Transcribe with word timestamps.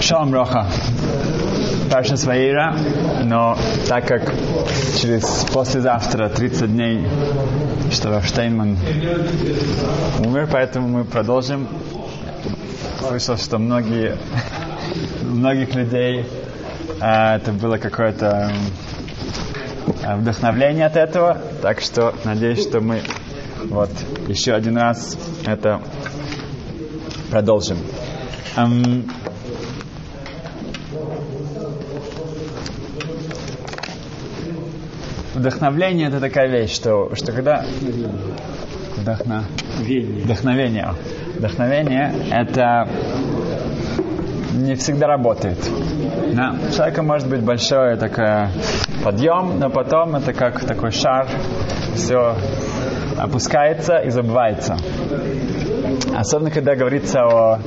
Шалом 0.00 0.32
Роха. 0.34 0.66
Парша 1.90 2.16
Сваира, 2.16 2.74
но 3.22 3.56
так 3.88 4.06
как 4.08 4.32
через 5.00 5.46
послезавтра 5.52 6.28
30 6.28 6.72
дней, 6.72 7.06
что 7.92 8.20
Штейнман 8.20 8.76
умер, 10.18 10.48
поэтому 10.50 10.88
мы 10.88 11.04
продолжим. 11.04 11.68
Слышал, 12.98 13.36
что 13.36 13.58
многие, 13.58 14.16
многих 15.22 15.74
людей 15.74 16.26
а, 17.00 17.36
это 17.36 17.52
было 17.52 17.76
какое-то 17.76 18.50
а, 20.02 20.16
вдохновление 20.16 20.86
от 20.86 20.96
этого, 20.96 21.38
так 21.62 21.80
что 21.80 22.14
надеюсь, 22.24 22.62
что 22.62 22.80
мы 22.80 23.02
вот 23.66 23.90
еще 24.26 24.54
один 24.54 24.78
раз 24.78 25.16
это 25.46 25.80
продолжим. 27.34 27.78
Эм, 28.56 29.10
вдохновление 35.34 36.06
это 36.06 36.20
такая 36.20 36.46
вещь, 36.46 36.72
что, 36.72 37.12
что 37.16 37.32
когда 37.32 37.64
вдохна... 38.96 39.46
вдохновение, 39.80 40.94
вдохновение 41.36 42.14
это 42.30 42.88
не 44.52 44.76
всегда 44.76 45.08
работает. 45.08 45.58
Да. 46.34 46.54
У 46.68 46.72
человека 46.72 47.02
может 47.02 47.28
быть 47.28 47.42
большой 47.42 47.96
такой 47.96 48.46
подъем, 49.02 49.58
но 49.58 49.70
потом 49.70 50.14
это 50.14 50.32
как 50.32 50.60
такой 50.60 50.92
шар, 50.92 51.26
все 51.96 52.36
опускается 53.18 53.96
и 53.96 54.10
забывается. 54.10 54.76
Особенно, 56.16 56.50
когда 56.50 56.76
говорится 56.76 57.20
о 57.22 57.58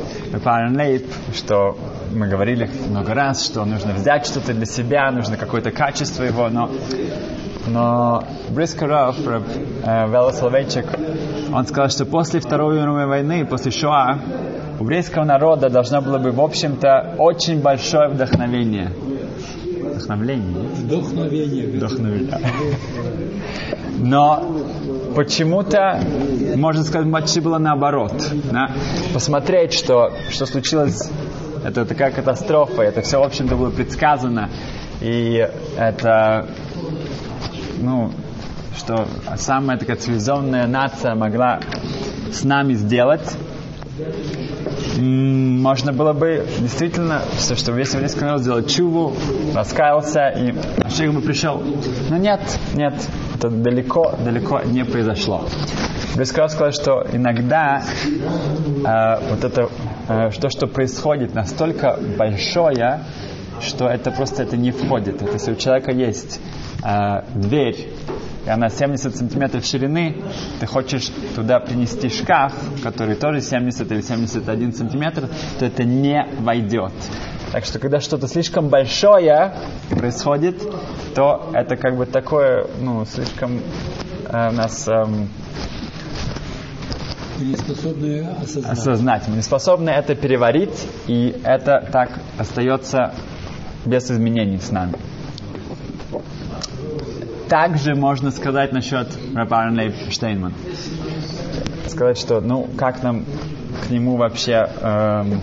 Паренлейп, 0.43 1.05
что 1.33 1.77
мы 2.13 2.27
говорили 2.27 2.69
много 2.89 3.13
раз, 3.13 3.45
что 3.45 3.65
нужно 3.65 3.93
взять 3.93 4.25
что-то 4.25 4.53
для 4.53 4.65
себя, 4.65 5.11
нужно 5.11 5.37
какое-то 5.37 5.71
качество 5.71 6.23
его, 6.23 6.49
но, 6.49 6.69
но 7.67 8.23
Брискаров, 8.49 9.17
э, 9.19 10.07
Вела 10.07 10.31
Соловейчик, 10.31 10.85
он 11.53 11.65
сказал, 11.65 11.89
что 11.89 12.05
после 12.05 12.39
Второй 12.39 12.79
мировой 12.79 13.05
войны, 13.05 13.45
после 13.45 13.71
Шоа, 13.71 14.19
у 14.79 14.83
еврейского 14.83 15.25
народа 15.25 15.69
должно 15.69 16.01
было 16.01 16.17
бы, 16.17 16.31
в 16.31 16.41
общем-то, 16.41 17.15
очень 17.17 17.61
большое 17.61 18.09
вдохновение. 18.09 18.93
Вдохновление? 19.97 20.67
Вдохновение. 20.69 21.67
Вдохновение. 21.67 22.39
Но 23.97 24.43
почему-то, 25.17 25.99
можно 26.55 26.83
сказать, 26.83 27.07
матчи 27.07 27.39
было 27.39 27.57
наоборот. 27.57 28.13
Да? 28.51 28.69
Посмотреть, 29.15 29.73
что, 29.73 30.11
что 30.29 30.45
случилось, 30.45 31.09
это 31.65 31.85
такая 31.85 32.11
катастрофа, 32.11 32.83
это 32.83 33.01
все, 33.01 33.19
в 33.19 33.23
общем-то, 33.23 33.55
было 33.55 33.71
предсказано. 33.71 34.51
И 35.01 35.43
это, 35.75 36.45
ну, 37.79 38.11
что 38.77 39.07
самая 39.37 39.79
такая 39.79 39.95
цивилизованная 39.95 40.67
нация 40.67 41.15
могла 41.15 41.61
с 42.31 42.43
нами 42.43 42.73
сделать, 42.73 43.35
можно 44.97 45.93
было 45.93 46.13
бы 46.13 46.45
действительно, 46.59 47.21
все, 47.37 47.55
что 47.55 47.71
весь 47.71 47.93
еврейский 47.93 48.21
народ 48.21 48.41
сделал 48.41 48.63
чуву, 48.63 49.13
раскаялся, 49.53 50.29
и 50.29 50.53
Маших 50.83 51.13
бы 51.13 51.21
пришел. 51.21 51.61
Но 52.09 52.17
нет, 52.17 52.41
нет, 52.73 52.93
это 53.35 53.49
далеко, 53.49 54.15
далеко 54.23 54.61
не 54.61 54.83
произошло. 54.83 55.45
Брискаров 56.15 56.51
сказал, 56.51 56.71
что 56.71 57.05
иногда 57.11 57.83
э, 57.83 59.29
вот 59.29 59.43
это, 59.43 59.69
э, 60.07 60.31
то, 60.31 60.49
что 60.49 60.65
происходит, 60.65 61.35
настолько 61.35 61.99
большое, 62.17 63.01
что 63.61 63.87
это 63.87 64.11
просто 64.11 64.43
это 64.43 64.57
не 64.57 64.71
входит. 64.71 65.21
Это 65.21 65.33
если 65.33 65.53
у 65.53 65.55
человека 65.55 65.91
есть 65.91 66.39
э, 66.83 67.23
дверь, 67.35 67.89
и 68.45 68.49
она 68.49 68.69
70 68.69 69.15
сантиметров 69.15 69.65
ширины, 69.65 70.23
ты 70.59 70.65
хочешь 70.65 71.11
туда 71.35 71.59
принести 71.59 72.09
шкаф, 72.09 72.53
который 72.81 73.15
тоже 73.15 73.41
70 73.41 73.91
или 73.91 74.01
71 74.01 74.73
сантиметр, 74.73 75.29
то 75.59 75.65
это 75.65 75.83
не 75.83 76.25
войдет. 76.39 76.93
Так 77.51 77.65
что, 77.65 77.79
когда 77.79 77.99
что-то 77.99 78.27
слишком 78.27 78.69
большое 78.69 79.53
происходит, 79.89 80.61
то 81.13 81.49
это 81.53 81.75
как 81.75 81.97
бы 81.97 82.05
такое, 82.05 82.67
ну, 82.79 83.05
слишком 83.05 83.59
э, 84.29 84.49
у 84.49 84.53
нас... 84.53 84.87
Эм, 84.87 85.29
не 87.39 87.55
способны 87.55 88.27
осознать. 88.41 88.77
осознать. 88.77 89.27
Мы 89.27 89.35
не 89.35 89.41
способны 89.41 89.89
это 89.89 90.15
переварить, 90.15 90.87
и 91.07 91.39
это 91.43 91.87
так 91.91 92.09
остается 92.37 93.13
без 93.87 94.11
изменений 94.11 94.59
с 94.59 94.71
нами. 94.71 94.93
Также 97.49 97.95
можно 97.95 98.31
сказать 98.31 98.73
насчет 98.73 99.07
Рабарн 99.33 99.77
Лейб 99.77 99.93
Штейнман. 100.09 100.53
Сказать, 101.87 102.17
что, 102.17 102.41
ну, 102.41 102.67
как 102.77 103.01
нам 103.01 103.23
к 103.85 103.89
нему 103.89 104.17
вообще 104.17 104.69
эм, 104.81 105.41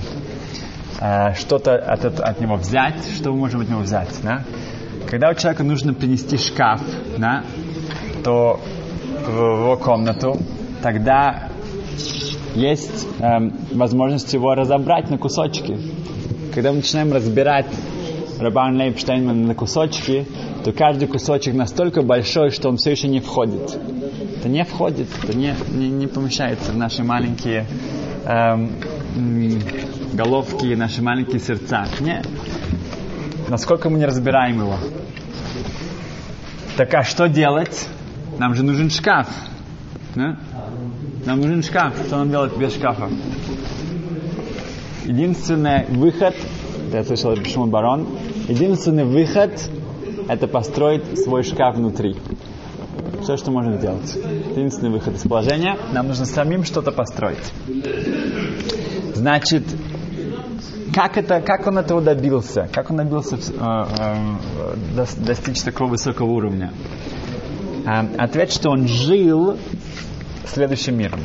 э, 1.01 1.35
что-то 1.35 1.77
от, 1.77 2.05
от, 2.05 2.21
от 2.21 2.41
него 2.41 2.57
взять, 2.57 3.07
что 3.17 3.33
мы 3.33 3.39
можем 3.39 3.63
от 3.63 3.71
него 3.71 3.81
взять, 3.81 4.11
да? 4.23 4.43
Когда 5.11 5.31
у 5.31 5.35
человека 5.35 5.63
нужно 5.63 5.95
принести 5.95 6.37
шкаф, 6.37 6.83
да, 7.17 7.45
то 8.23 8.61
в 9.27 9.31
его 9.31 9.77
комнату, 9.79 10.37
тогда 10.83 11.49
есть 12.55 13.07
эм, 13.21 13.57
возможность 13.73 14.33
его 14.35 14.55
разобрать 14.55 15.11
на 15.11 15.17
кусочки. 15.17 15.79
Когда 16.55 16.71
мы 16.71 16.77
начинаем 16.77 17.13
разбирать 17.13 17.67
Рабан 18.39 18.77
Лейб 18.77 18.99
Штейнман 18.99 19.47
на 19.47 19.55
кусочки, 19.55 20.27
то 20.65 20.73
каждый 20.73 21.09
кусочек 21.09 21.55
настолько 21.55 22.03
большой, 22.03 22.51
что 22.51 22.69
он 22.69 22.77
все 22.77 22.91
еще 22.91 23.09
не 23.09 23.21
входит. 23.21 23.79
Это 24.39 24.49
не 24.49 24.65
входит, 24.65 25.09
это 25.23 25.37
не, 25.37 25.55
не, 25.73 25.89
не 25.89 26.07
помещается 26.07 26.73
в 26.73 26.77
наши 26.77 27.03
маленькие 27.05 27.67
эм, 28.25 28.73
головки, 30.13 30.75
наши 30.75 31.03
маленькие 31.03 31.41
сердца. 31.41 31.87
Не. 32.01 32.23
Насколько 33.49 33.91
мы 33.91 33.99
не 33.99 34.07
разбираем 34.07 34.59
его. 34.61 34.77
Так 36.77 36.93
а 36.95 37.05
что 37.05 37.29
делать? 37.29 37.89
Нам 38.39 38.55
же 38.55 38.65
нужен 38.65 38.91
шкаф. 38.91 39.29
Да? 40.15 40.39
Нам 41.25 41.41
нужен 41.41 41.63
шкаф. 41.63 41.95
Что 42.07 42.19
нам 42.19 42.31
делать 42.31 42.57
без 42.57 42.75
шкафа? 42.75 43.09
Единственный 45.05 45.85
выход, 45.87 46.35
я 46.93 47.05
слышал, 47.05 47.37
Шимон 47.37 47.71
Барон, 47.71 48.09
единственный 48.49 49.05
выход 49.05 49.53
это 50.29 50.47
построить 50.47 51.23
свой 51.23 51.43
шкаф 51.43 51.77
внутри. 51.77 52.17
Все, 53.23 53.37
что 53.37 53.51
можно 53.51 53.77
сделать. 53.79 54.15
Единственный 54.15 54.91
выход 54.91 55.17
из 55.17 55.23
положения. 55.23 55.79
Нам 55.93 56.09
нужно 56.09 56.27
самим 56.27 56.65
что-то 56.65 56.93
построить. 56.93 57.53
Значит, 59.15 59.65
как, 60.95 61.17
это, 61.17 61.41
как 61.41 61.67
он 61.67 61.79
этого 61.79 62.01
добился? 62.01 62.69
Как 62.73 62.91
он 62.91 62.99
добился 62.99 63.37
э, 63.37 63.85
э, 64.97 65.07
достичь 65.19 65.63
такого 65.63 65.91
высокого 65.91 66.31
уровня? 66.31 66.73
Э, 67.87 68.07
ответ, 68.19 68.53
что 68.53 68.71
он 68.71 68.87
жил 68.87 69.57
следующим 70.47 70.97
миром. 70.97 71.21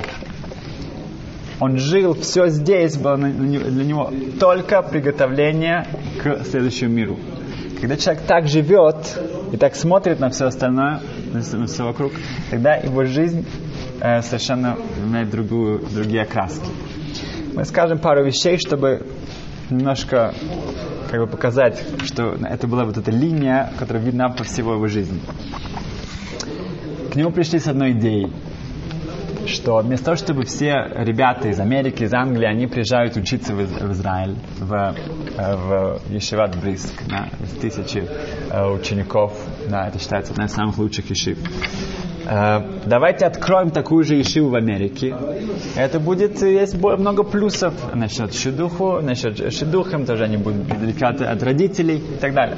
Он 1.59 1.78
жил, 1.78 2.13
все 2.13 2.47
здесь 2.47 2.97
было 2.97 3.18
для 3.18 3.84
него 3.84 4.12
только 4.40 4.81
приготовление 4.81 5.86
к 6.22 6.44
следующему 6.46 6.91
миру. 6.91 7.18
Когда 7.80 7.96
человек 7.96 8.24
так 8.24 8.47
живет 8.47 8.96
и 9.53 9.57
так 9.57 9.75
смотрит 9.75 10.19
на 10.19 10.30
все 10.30 10.47
остальное, 10.47 11.02
на 11.31 11.68
все 11.68 11.84
вокруг, 11.84 12.12
тогда 12.50 12.75
его 12.75 13.06
жизнь 13.06 13.46
э, 14.02 14.22
совершенно 14.22 14.78
имеет 15.06 15.30
другую, 15.30 15.80
другие 15.94 16.24
окраски. 16.24 16.68
Мы 17.53 17.63
скажем 17.66 18.00
пару 18.00 18.25
вещей, 18.25 18.57
чтобы 18.57 19.06
немножко 19.69 20.33
как 21.10 21.21
бы 21.21 21.27
показать, 21.27 21.83
что 22.06 22.36
это 22.42 22.68
была 22.68 22.86
вот 22.86 22.98
эта 22.98 23.12
линия, 23.12 23.72
которая 23.80 24.04
видна 24.04 24.30
по 24.30 24.44
всего 24.44 24.74
его 24.74 24.88
жизни. 24.88 25.19
К 27.12 27.15
нему 27.15 27.31
пришли 27.31 27.60
с 27.60 27.68
одной 27.68 27.92
идеей 27.92 28.31
что 29.50 29.78
вместо 29.78 30.06
того, 30.06 30.18
чтобы 30.18 30.46
все 30.46 30.74
ребята 30.96 31.50
из 31.50 31.60
Америки, 31.60 32.04
из 32.04 32.13
Англии, 32.13 32.46
они 32.46 32.68
приезжают 32.68 33.18
учиться 33.18 33.54
в, 33.54 33.92
Израиль, 33.92 34.36
в, 34.60 34.74
э, 35.38 35.56
в 35.56 36.01
Ешиват 36.10 36.56
Бриск, 36.60 36.94
да, 37.07 37.30
тысячи 37.62 38.04
э, 38.51 38.66
учеников, 38.68 39.34
да, 39.68 39.88
это 39.88 40.00
считается 40.00 40.31
одна 40.31 40.46
из 40.46 40.51
самых 40.54 40.78
лучших 40.78 41.10
ешив. 41.10 41.38
Э, 42.31 42.61
давайте 42.85 43.25
откроем 43.25 43.71
такую 43.71 44.03
же 44.03 44.15
ешиву 44.15 44.49
в 44.49 44.55
Америке. 44.55 45.15
Это 45.75 45.99
будет, 45.99 46.41
есть 46.43 46.75
много 46.75 47.23
плюсов 47.23 47.73
насчет 47.95 48.35
шедуху, 48.35 49.01
насчет 49.01 49.51
шедухам, 49.51 50.05
тоже 50.05 50.25
они 50.25 50.37
будут 50.37 50.67
далеко 50.67 51.07
от 51.07 51.41
родителей 51.41 51.97
и 51.97 52.17
так 52.19 52.35
далее. 52.35 52.55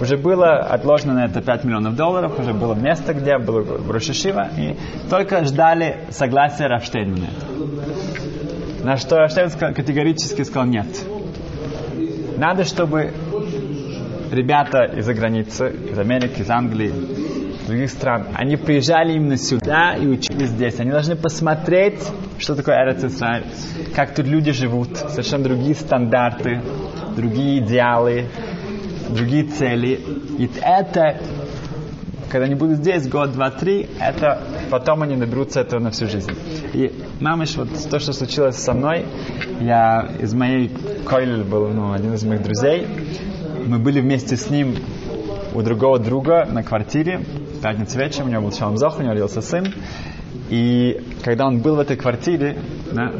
Уже 0.00 0.18
было 0.18 0.58
отложено 0.58 1.14
на 1.14 1.24
это 1.24 1.40
5 1.40 1.64
миллионов 1.64 1.96
долларов, 1.96 2.38
уже 2.38 2.52
было 2.52 2.74
место, 2.74 3.14
где 3.14 3.38
было 3.38 3.64
Рошишива, 3.90 4.48
и 4.54 4.76
только 5.08 5.44
ждали 5.44 6.00
согласия 6.10 6.66
Рафштейна 6.66 7.16
На 8.82 8.98
что 8.98 9.16
Раштейн 9.16 9.50
категорически 9.50 10.42
сказал 10.42 10.66
нет. 10.66 10.88
Надо, 12.36 12.64
чтобы 12.64 13.14
ребята 14.30 14.84
из-за 14.84 15.14
границы, 15.14 15.74
из 15.90 15.98
Америки, 15.98 16.42
из 16.42 16.50
Англии, 16.50 16.92
других 17.66 17.90
стран, 17.90 18.28
они 18.34 18.56
приезжали 18.56 19.14
именно 19.14 19.36
сюда 19.36 19.94
и 19.94 20.06
учились 20.06 20.48
здесь. 20.48 20.78
Они 20.80 20.90
должны 20.90 21.16
посмотреть, 21.16 22.00
что 22.38 22.54
такое 22.54 22.76
Эрец 22.84 23.04
Исраиль, 23.04 23.44
как 23.94 24.14
тут 24.14 24.26
люди 24.26 24.52
живут, 24.52 24.96
совершенно 24.96 25.44
другие 25.44 25.74
стандарты, 25.74 26.62
другие 27.16 27.58
идеалы, 27.58 28.26
другие 29.10 29.44
цели. 29.44 30.00
И 30.38 30.50
это, 30.62 31.20
когда 32.30 32.46
они 32.46 32.54
будут 32.54 32.78
здесь 32.78 33.08
год, 33.08 33.32
два, 33.32 33.50
три, 33.50 33.88
это 34.00 34.40
потом 34.70 35.02
они 35.02 35.16
наберутся 35.16 35.60
этого 35.60 35.80
на 35.80 35.90
всю 35.90 36.06
жизнь. 36.06 36.32
И 36.72 36.92
мамыш, 37.20 37.56
вот 37.56 37.68
то, 37.90 37.98
что 37.98 38.12
случилось 38.12 38.56
со 38.56 38.72
мной, 38.72 39.06
я 39.60 40.08
из 40.20 40.34
моей 40.34 40.70
Койль 41.04 41.42
был 41.42 41.68
ну, 41.68 41.92
один 41.92 42.14
из 42.14 42.24
моих 42.24 42.42
друзей, 42.42 42.86
мы 43.66 43.78
были 43.78 44.00
вместе 44.00 44.36
с 44.36 44.50
ним 44.50 44.76
у 45.54 45.62
другого 45.62 45.98
друга 45.98 46.46
на 46.46 46.62
квартире, 46.62 47.18
в 47.18 47.60
пятницу 47.60 47.98
вечером, 47.98 48.28
у 48.28 48.30
него 48.30 48.42
был 48.42 48.52
Шалом 48.52 48.74
у 48.74 49.02
него 49.02 49.12
родился 49.12 49.40
сын, 49.40 49.72
и 50.48 51.02
когда 51.24 51.46
он 51.46 51.58
был 51.58 51.76
в 51.76 51.80
этой 51.80 51.96
квартире, 51.96 52.56
да, 52.92 53.12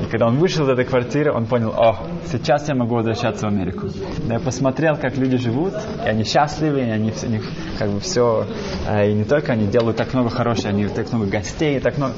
и 0.00 0.04
когда 0.10 0.26
он 0.26 0.36
вышел 0.38 0.64
из 0.64 0.70
этой 0.70 0.84
квартиры, 0.84 1.32
он 1.32 1.46
понял, 1.46 1.70
о, 1.70 2.06
сейчас 2.30 2.68
я 2.68 2.74
могу 2.74 2.94
возвращаться 2.94 3.46
в 3.46 3.48
Америку. 3.48 3.88
Да, 4.28 4.34
я 4.34 4.40
посмотрел, 4.40 4.96
как 4.96 5.16
люди 5.16 5.38
живут, 5.38 5.74
и 6.04 6.08
они 6.08 6.24
счастливы, 6.24 6.80
и 6.80 6.90
они, 6.90 7.12
у 7.22 7.26
них 7.26 7.44
как 7.78 7.90
бы 7.90 8.00
все, 8.00 8.46
э, 8.88 9.10
и 9.10 9.14
не 9.14 9.24
только 9.24 9.52
они 9.52 9.66
делают 9.66 9.96
так 9.96 10.14
много 10.14 10.30
хорошего, 10.30 10.68
они 10.68 10.86
так 10.86 11.10
много 11.12 11.26
гостей, 11.26 11.80
так 11.80 11.96
много, 11.98 12.14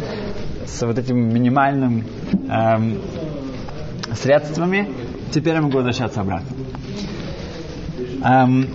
с 0.67 0.83
вот 0.83 0.99
этим 0.99 1.17
минимальным 1.33 2.05
эм, 2.49 3.01
средствами, 4.13 4.91
теперь 5.31 5.55
я 5.55 5.63
могу 5.63 5.77
возвращаться 5.77 6.21
обратно. 6.21 6.64
Эм, 8.25 8.67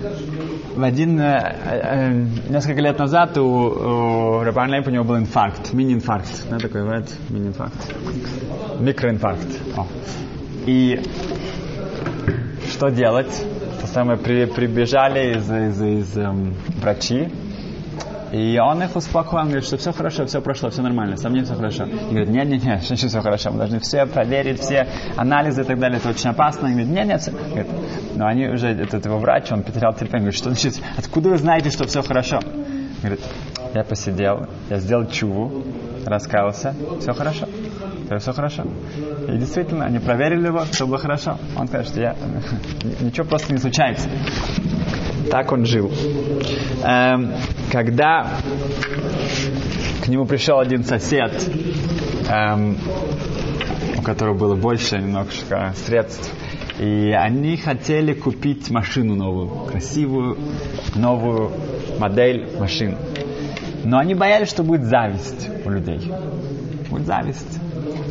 в 0.76 0.84
один, 0.84 1.20
э, 1.20 1.56
э, 1.66 2.26
несколько 2.50 2.82
лет 2.82 3.00
назад 3.00 3.36
у, 3.40 3.44
у 3.44 4.44
Рабан 4.44 4.70
Лейп 4.70 4.86
у 4.88 4.92
него 4.92 5.04
был 5.04 5.18
инфаркт, 5.18 5.74
мини-инфаркт, 5.74 6.46
да, 6.52 6.60
такой 6.60 6.84
бывает, 6.84 7.12
мини-инфаркт, 7.30 7.92
микроинфаркт. 8.80 9.48
О. 9.76 9.88
И 10.68 11.02
что 12.70 12.90
делать? 12.90 13.44
То 13.82 13.88
самое, 13.88 14.20
при, 14.20 14.46
прибежали 14.46 15.36
из, 15.38 15.50
из, 15.50 15.82
из 15.82 16.18
эм, 16.18 16.54
врачи, 16.80 17.30
и 18.32 18.60
он 18.60 18.84
их 18.84 18.96
успокоил, 18.96 19.42
он 19.42 19.48
говорит, 19.48 19.66
что 19.66 19.78
все 19.78 19.92
хорошо, 19.92 20.26
все 20.26 20.42
прошло, 20.42 20.70
все 20.70 20.82
нормально, 20.82 21.18
со 21.18 21.30
мной 21.30 21.44
все 21.44 21.56
хорошо. 21.56 21.86
И 21.86 22.10
говорит, 22.10 22.30
нет, 22.30 22.48
нет, 22.48 22.64
нет, 22.64 22.84
что 22.84 22.96
все 23.08 23.22
хорошо, 23.22 23.52
мы 23.52 23.58
должны 23.58 23.80
все 23.80 24.06
проверить, 24.06 24.60
все 24.60 24.88
анализы 25.16 25.62
и 25.62 25.66
так 25.66 25.80
далее, 25.80 26.00
это 26.00 26.10
очень 26.10 26.30
опасно. 26.30 26.68
И 26.68 26.72
говорит, 26.72 26.90
нет, 26.90 27.08
нет, 27.08 27.22
все. 27.22 27.32
Говорит, 27.32 27.68
но 28.16 28.28
они 28.28 28.48
уже, 28.48 28.70
этот 28.70 29.06
его 29.06 29.18
врач, 29.18 29.52
он 29.52 29.64
потерял 29.64 29.94
терпение, 29.94 30.20
говорит, 30.20 30.38
что 30.38 30.50
значит, 30.50 30.82
откуда 30.98 31.30
вы 31.30 31.38
знаете, 31.38 31.70
что 31.70 31.88
все 31.88 32.02
хорошо? 32.02 32.40
Говорит, 33.02 33.22
я 33.74 33.84
посидел, 33.84 34.48
я 34.70 34.78
сделал 34.78 35.06
чуву, 35.08 35.64
раскаялся, 36.06 36.76
все 37.00 37.14
хорошо. 37.14 37.48
Все 38.18 38.34
хорошо. 38.34 38.64
И 39.28 39.38
действительно, 39.38 39.86
они 39.86 40.00
проверили 40.00 40.48
его, 40.48 40.66
все 40.72 40.88
было 40.88 40.98
хорошо. 40.98 41.38
Он 41.56 41.68
сказал, 41.68 41.86
что 41.86 42.02
я, 42.02 42.16
ничего 43.02 43.28
просто 43.28 43.54
не 43.54 43.60
случается. 43.60 44.10
Так 45.30 45.52
он 45.52 45.66
жил. 45.66 45.92
Эм, 46.84 47.34
когда 47.72 48.28
к 50.04 50.08
нему 50.08 50.26
пришел 50.26 50.60
один 50.60 50.84
сосед, 50.84 51.32
эм, 52.30 52.78
у 53.98 54.02
которого 54.02 54.36
было 54.36 54.56
больше 54.56 54.98
немножко 54.98 55.74
средств, 55.86 56.32
и 56.80 57.12
они 57.12 57.58
хотели 57.58 58.14
купить 58.14 58.72
машину 58.72 59.16
новую, 59.16 59.66
красивую, 59.66 60.38
новую 60.96 61.52
модель 62.00 62.50
машин. 62.58 62.96
Но 63.84 63.98
они 63.98 64.16
боялись, 64.16 64.50
что 64.50 64.64
будет 64.64 64.86
зависть 64.86 65.50
у 65.66 65.70
людей. 65.70 66.12
Будет 66.90 67.06
зависть. 67.06 67.60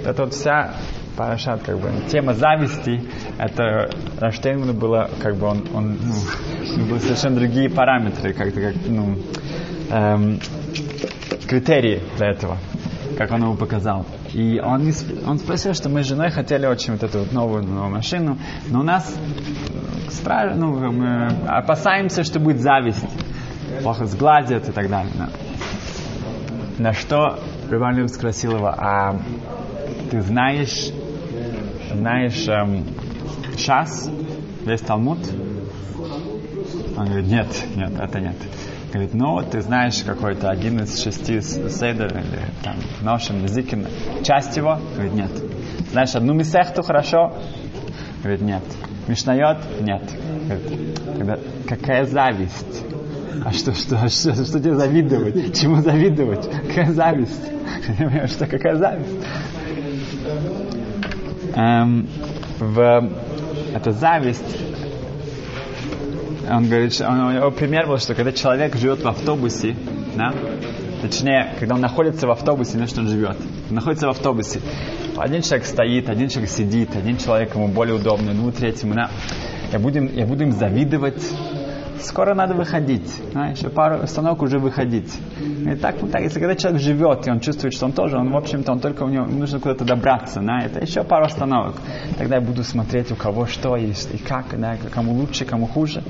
Это 0.04 0.24
вот 0.24 0.34
вся 0.34 0.74
Парашат, 1.18 1.62
как 1.64 1.80
бы, 1.80 1.90
тема 2.08 2.32
зависти, 2.32 3.02
это 3.38 3.90
Раштейну 4.20 4.72
было, 4.72 5.10
как 5.20 5.34
бы, 5.34 5.48
он, 5.48 5.66
он 5.74 5.98
ну, 6.76 6.84
были 6.84 7.00
совершенно 7.00 7.34
другие 7.40 7.68
параметры, 7.68 8.32
как-то, 8.32 8.60
как, 8.60 8.74
ну, 8.86 9.18
эм, 9.90 10.38
критерии 11.48 12.00
для 12.18 12.28
этого, 12.28 12.58
как 13.16 13.32
он 13.32 13.42
его 13.42 13.54
показал. 13.54 14.06
И 14.32 14.60
он, 14.60 14.92
он 15.26 15.38
спросил, 15.40 15.74
что 15.74 15.88
мы 15.88 16.04
с 16.04 16.06
женой 16.06 16.30
хотели 16.30 16.66
очень 16.66 16.92
вот 16.92 17.02
эту 17.02 17.18
вот 17.18 17.32
новую, 17.32 17.64
новую 17.64 17.90
машину, 17.90 18.38
но 18.68 18.78
у 18.78 18.84
нас 18.84 19.12
страшно, 20.10 20.54
ну, 20.54 20.92
мы 20.92 21.26
опасаемся, 21.48 22.22
что 22.22 22.38
будет 22.38 22.60
зависть, 22.60 23.04
плохо 23.82 24.06
сгладят 24.06 24.68
и 24.68 24.72
так 24.72 24.88
далее. 24.88 25.12
Да. 25.18 25.28
На 26.78 26.92
что 26.92 27.40
Рыбан 27.68 28.08
спросил 28.08 28.52
его, 28.52 28.68
а 28.68 29.16
ты 30.12 30.20
знаешь, 30.22 30.92
знаешь 31.94 32.46
эм, 32.48 32.84
Шас, 33.56 34.10
весь 34.64 34.80
Талмуд? 34.80 35.18
Он 36.96 37.06
говорит, 37.06 37.26
нет, 37.26 37.46
нет, 37.76 37.92
это 37.98 38.20
нет. 38.20 38.36
Говорит, 38.92 39.14
ну, 39.14 39.42
ты 39.42 39.60
знаешь 39.60 40.02
какой-то 40.02 40.48
один 40.48 40.80
из 40.80 41.02
шести 41.02 41.40
сейдер 41.40 42.06
или 42.06 42.40
там 42.62 42.76
Ношим, 43.02 43.46
Зикин, 43.46 43.86
часть 44.24 44.56
его? 44.56 44.78
Говорит, 44.94 45.14
нет. 45.14 45.30
Знаешь 45.90 46.14
одну 46.14 46.32
мисехту 46.32 46.82
хорошо? 46.82 47.34
Говорит, 48.22 48.40
нет. 48.40 48.62
Мишнает? 49.06 49.58
Нет. 49.80 50.02
Говорит, 50.48 50.94
тогда 51.04 51.38
какая 51.66 52.04
зависть? 52.04 52.84
А 53.44 53.52
что, 53.52 53.72
что, 53.74 54.08
что, 54.08 54.34
что 54.34 54.60
тебе 54.60 54.74
завидовать? 54.74 55.58
Чему 55.58 55.76
завидовать? 55.76 56.48
Какая 56.68 56.92
зависть? 56.92 57.42
Что, 58.32 58.46
какая 58.46 58.76
зависть? 58.76 59.24
Эм, 61.58 62.06
в, 62.60 63.10
это 63.74 63.90
зависть. 63.90 64.56
Он 66.48 66.68
говорит, 66.68 67.00
он, 67.00 67.34
его 67.34 67.50
пример 67.50 67.88
был, 67.88 67.98
что 67.98 68.14
когда 68.14 68.30
человек 68.30 68.76
живет 68.76 69.02
в 69.02 69.08
автобусе, 69.08 69.74
да, 70.14 70.32
точнее, 71.02 71.54
когда 71.58 71.74
он 71.74 71.80
находится 71.80 72.28
в 72.28 72.30
автобусе, 72.30 72.86
что 72.86 73.00
он 73.00 73.08
живет, 73.08 73.36
он 73.68 73.74
находится 73.74 74.06
в 74.06 74.10
автобусе, 74.10 74.60
один 75.16 75.42
человек 75.42 75.66
стоит, 75.66 76.08
один 76.08 76.28
человек 76.28 76.50
сидит, 76.50 76.94
один 76.94 77.18
человек 77.18 77.52
ему 77.56 77.66
более 77.66 77.96
удобный, 77.96 78.34
ну, 78.34 78.52
третьему, 78.52 78.94
да, 78.94 79.10
я, 79.72 79.80
будем, 79.80 80.14
я 80.14 80.26
буду 80.26 80.44
им 80.44 80.52
завидовать, 80.52 81.22
скоро 82.02 82.34
надо 82.34 82.54
выходить, 82.54 83.10
а, 83.34 83.50
еще 83.50 83.68
пару 83.68 84.02
остановок 84.02 84.42
уже 84.42 84.58
выходить. 84.58 85.12
И 85.40 85.74
так, 85.76 85.96
ну, 86.00 86.08
так, 86.08 86.22
если 86.22 86.40
когда 86.40 86.54
человек 86.54 86.80
живет, 86.80 87.26
и 87.26 87.30
он 87.30 87.40
чувствует, 87.40 87.74
что 87.74 87.86
он 87.86 87.92
тоже, 87.92 88.16
он, 88.16 88.30
в 88.30 88.36
общем-то, 88.36 88.72
он 88.72 88.80
только 88.80 89.02
у 89.02 89.08
него 89.08 89.26
нужно 89.26 89.60
куда-то 89.60 89.84
добраться, 89.84 90.40
да, 90.40 90.60
это 90.60 90.80
еще 90.80 91.04
пару 91.04 91.26
остановок. 91.26 91.76
Тогда 92.16 92.36
я 92.36 92.40
буду 92.40 92.64
смотреть, 92.64 93.12
у 93.12 93.16
кого 93.16 93.46
что 93.46 93.76
есть, 93.76 94.14
и 94.14 94.18
как, 94.18 94.58
да, 94.58 94.76
кому 94.92 95.12
лучше, 95.12 95.44
кому 95.44 95.66
хуже. 95.66 96.02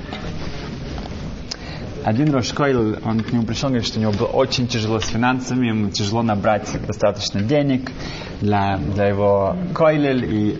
Один 2.03 2.33
Рошкойл, 2.33 2.97
он 3.03 3.19
к 3.19 3.33
нему 3.33 3.43
пришел, 3.43 3.69
говорит, 3.69 3.85
что 3.85 3.99
у 3.99 4.01
него 4.01 4.13
было 4.13 4.27
очень 4.27 4.67
тяжело 4.67 4.99
с 4.99 5.07
финансами, 5.07 5.67
ему 5.67 5.89
тяжело 5.89 6.23
набрать 6.23 6.71
достаточно 6.87 7.41
денег 7.41 7.91
для, 8.39 8.77
для 8.77 9.07
его 9.07 9.57
койлель, 9.73 10.25
и 10.25 10.59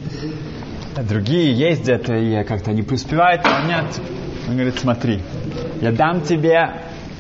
другие 1.07 1.53
ездят, 1.53 2.09
и 2.09 2.43
как-то 2.43 2.73
не 2.73 2.81
преуспевают, 2.81 3.43
а 3.45 3.61
нет. 3.61 3.85
Он 4.49 4.55
говорит, 4.55 4.79
смотри, 4.79 5.21
я 5.79 5.91
дам 5.91 6.21
тебе 6.21 6.71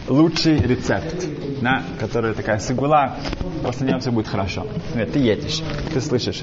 лучший 0.07 0.57
рецепт, 0.57 1.27
да, 1.61 1.83
который 1.99 2.33
такая 2.33 2.57
сигула, 2.57 3.17
после 3.63 3.87
него 3.87 3.99
все 3.99 4.09
будет 4.09 4.27
хорошо. 4.27 4.65
Говорит, 4.95 5.13
ты 5.13 5.19
едешь, 5.19 5.61
ты 5.93 6.01
слышишь, 6.01 6.41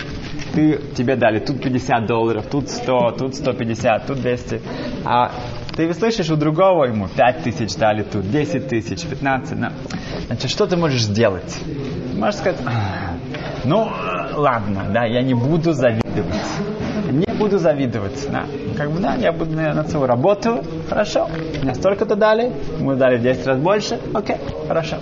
ты, 0.54 0.80
тебе 0.96 1.16
дали 1.16 1.40
тут 1.40 1.60
50 1.60 2.06
долларов, 2.06 2.46
тут 2.48 2.70
100, 2.70 3.16
тут 3.18 3.34
150, 3.34 4.06
тут 4.06 4.20
200, 4.20 4.62
а 5.04 5.32
ты 5.74 5.92
слышишь 5.92 6.30
у 6.30 6.36
другого 6.36 6.84
ему 6.84 7.08
5 7.08 7.42
тысяч 7.42 7.74
дали 7.74 8.04
тут, 8.04 8.30
10 8.30 8.68
тысяч, 8.68 9.04
15, 9.04 9.60
да. 9.60 9.72
значит, 10.28 10.52
что 10.52 10.68
ты 10.68 10.76
можешь 10.76 11.02
сделать? 11.02 11.58
Можешь 12.14 12.36
сказать, 12.36 12.60
ну, 13.64 13.88
ладно, 14.36 14.86
да, 14.94 15.04
я 15.04 15.22
не 15.22 15.34
буду 15.34 15.72
завидовать 15.72 16.46
не 17.16 17.32
буду 17.34 17.58
завидовать. 17.58 18.26
Да. 18.30 18.44
Как 18.76 18.90
бы, 18.90 19.00
да, 19.00 19.14
я 19.14 19.32
буду 19.32 19.52
на 19.52 19.84
свою 19.84 20.06
работу, 20.06 20.62
хорошо. 20.88 21.28
Мне 21.62 21.74
столько-то 21.74 22.16
дали, 22.16 22.52
мы 22.80 22.96
дали 22.96 23.18
в 23.18 23.22
10 23.22 23.46
раз 23.46 23.58
больше, 23.58 23.98
окей, 24.14 24.36
хорошо. 24.66 24.96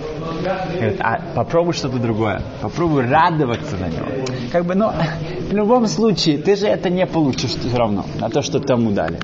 Говорит, 0.75 1.01
а 1.01 1.21
попробуй 1.35 1.75
что-то 1.75 1.99
другое. 1.99 2.43
Попробуй 2.61 3.07
радоваться 3.07 3.77
за 3.77 3.87
него. 3.87 4.07
Как 4.53 4.65
бы, 4.65 4.75
ну, 4.75 4.91
в 5.51 5.53
любом 5.53 5.87
случае, 5.87 6.39
ты 6.39 6.57
же 6.57 6.67
это 6.67 6.91
не 6.91 7.07
получишь 7.07 7.53
все 7.53 7.77
равно, 7.77 8.05
на 8.21 8.29
то, 8.29 8.43
что 8.43 8.61
тому 8.61 8.91
дали. 8.91 9.19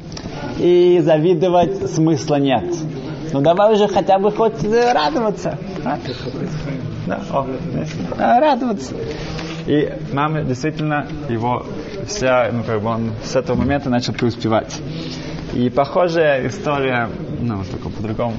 И 0.59 1.01
завидовать 1.03 1.91
смысла 1.91 2.37
нет. 2.37 2.65
Ну 3.33 3.41
давай 3.41 3.73
уже 3.73 3.87
хотя 3.87 4.19
бы 4.19 4.33
хоть 4.33 4.63
радоваться. 4.65 5.59
А? 5.85 5.99
Да, 7.07 7.21
о, 7.31 7.47
радоваться. 8.41 8.95
И 9.67 9.93
мама 10.13 10.43
действительно 10.43 11.07
его 11.29 11.65
вся, 12.07 12.51
ну, 12.53 12.63
как 12.65 12.83
бы 12.83 12.89
он 12.89 13.13
с 13.23 13.37
этого 13.37 13.57
момента 13.57 13.89
начал 13.89 14.13
преуспевать. 14.13 14.81
И 15.53 15.69
похожая 15.69 16.47
история, 16.47 17.09
ну, 17.41 17.65
только 17.65 17.89
по-другому, 17.89 18.35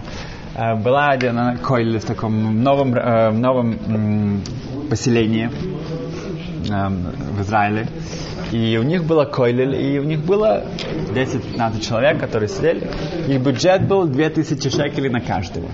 э, 0.55 0.75
была 0.75 1.17
где 1.17 1.31
на 1.31 1.57
Койле 1.57 1.99
в 1.99 2.05
таком 2.05 2.63
новом, 2.63 2.93
э, 2.95 3.31
новом 3.31 4.41
поселении 4.89 5.49
э, 6.69 6.87
в 6.89 7.41
Израиле. 7.41 7.87
И 8.51 8.77
у 8.77 8.83
них 8.83 9.05
было 9.05 9.25
койлель, 9.25 9.75
и 9.75 9.99
у 9.99 10.03
них 10.03 10.19
было 10.25 10.63
10-15 11.13 11.81
человек, 11.81 12.19
которые 12.19 12.49
сидели. 12.49 12.87
Их 13.27 13.41
бюджет 13.41 13.87
был 13.87 14.05
2000 14.05 14.69
шекелей 14.69 15.09
на 15.09 15.21
каждого. 15.21 15.67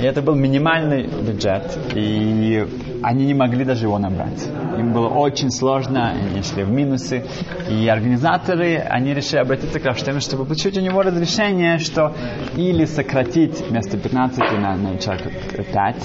И 0.00 0.02
это 0.02 0.20
был 0.20 0.34
минимальный 0.34 1.06
бюджет. 1.06 1.78
И 1.94 2.66
они 3.02 3.26
не 3.26 3.34
могли 3.34 3.64
даже 3.64 3.84
его 3.84 3.98
набрать. 3.98 4.48
Им 4.78 4.92
было 4.92 5.08
очень 5.08 5.50
сложно, 5.50 6.10
они 6.10 6.42
шли 6.42 6.64
в 6.64 6.70
минусы. 6.70 7.24
И 7.70 7.86
организаторы, 7.86 8.78
они 8.78 9.14
решили 9.14 9.38
обратиться 9.38 9.78
к 9.78 9.84
Рафштейну, 9.84 10.20
чтобы 10.20 10.44
получить 10.44 10.76
у 10.76 10.80
него 10.80 11.02
разрешение, 11.02 11.78
что 11.78 12.12
или 12.56 12.84
сократить 12.84 13.60
вместо 13.68 13.96
15 13.96 14.38
на, 14.60 14.76
на 14.76 14.98
человека 14.98 15.30
5, 15.72 15.96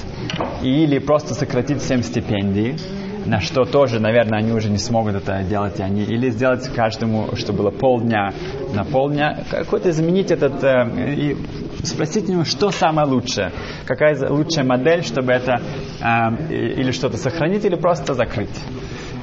или 0.61 0.99
просто 0.99 1.33
сократить 1.33 1.81
7 1.81 2.03
стипендий 2.03 2.77
на 3.25 3.39
что 3.39 3.65
тоже, 3.65 3.99
наверное, 3.99 4.39
они 4.39 4.51
уже 4.51 4.69
не 4.69 4.77
смогут 4.77 5.15
это 5.15 5.43
делать, 5.43 5.79
и 5.79 5.83
они, 5.83 6.03
или 6.03 6.29
сделать 6.29 6.67
каждому, 6.73 7.35
что 7.35 7.53
было 7.53 7.69
полдня 7.69 8.33
на 8.73 8.83
полдня, 8.83 9.43
какой-то 9.49 9.91
заменить 9.91 10.31
этот, 10.31 10.63
э, 10.63 11.13
и 11.13 11.37
спросить 11.83 12.29
у 12.29 12.31
него, 12.33 12.43
что 12.45 12.71
самое 12.71 13.07
лучшее, 13.07 13.51
какая 13.85 14.29
лучшая 14.29 14.65
модель, 14.65 15.03
чтобы 15.03 15.31
это 15.31 15.61
э, 16.01 16.53
или 16.53 16.91
что-то 16.91 17.17
сохранить, 17.17 17.65
или 17.65 17.75
просто 17.75 18.13
закрыть 18.13 18.59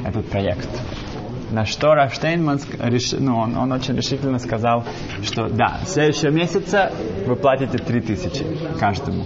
этот 0.05 0.27
проект. 0.27 0.69
На 1.51 1.65
что 1.65 1.95
Рафштейнман 1.95 2.61
реш... 2.79 3.13
ну, 3.13 3.39
он, 3.39 3.57
он 3.57 3.73
очень 3.73 3.97
решительно 3.97 4.39
сказал, 4.39 4.85
что 5.23 5.49
да, 5.49 5.81
в 5.83 5.89
следующем 5.89 6.35
месяце 6.35 6.93
вы 7.27 7.37
платите 7.37 7.79
3000 7.79 8.79
каждому. 8.79 9.25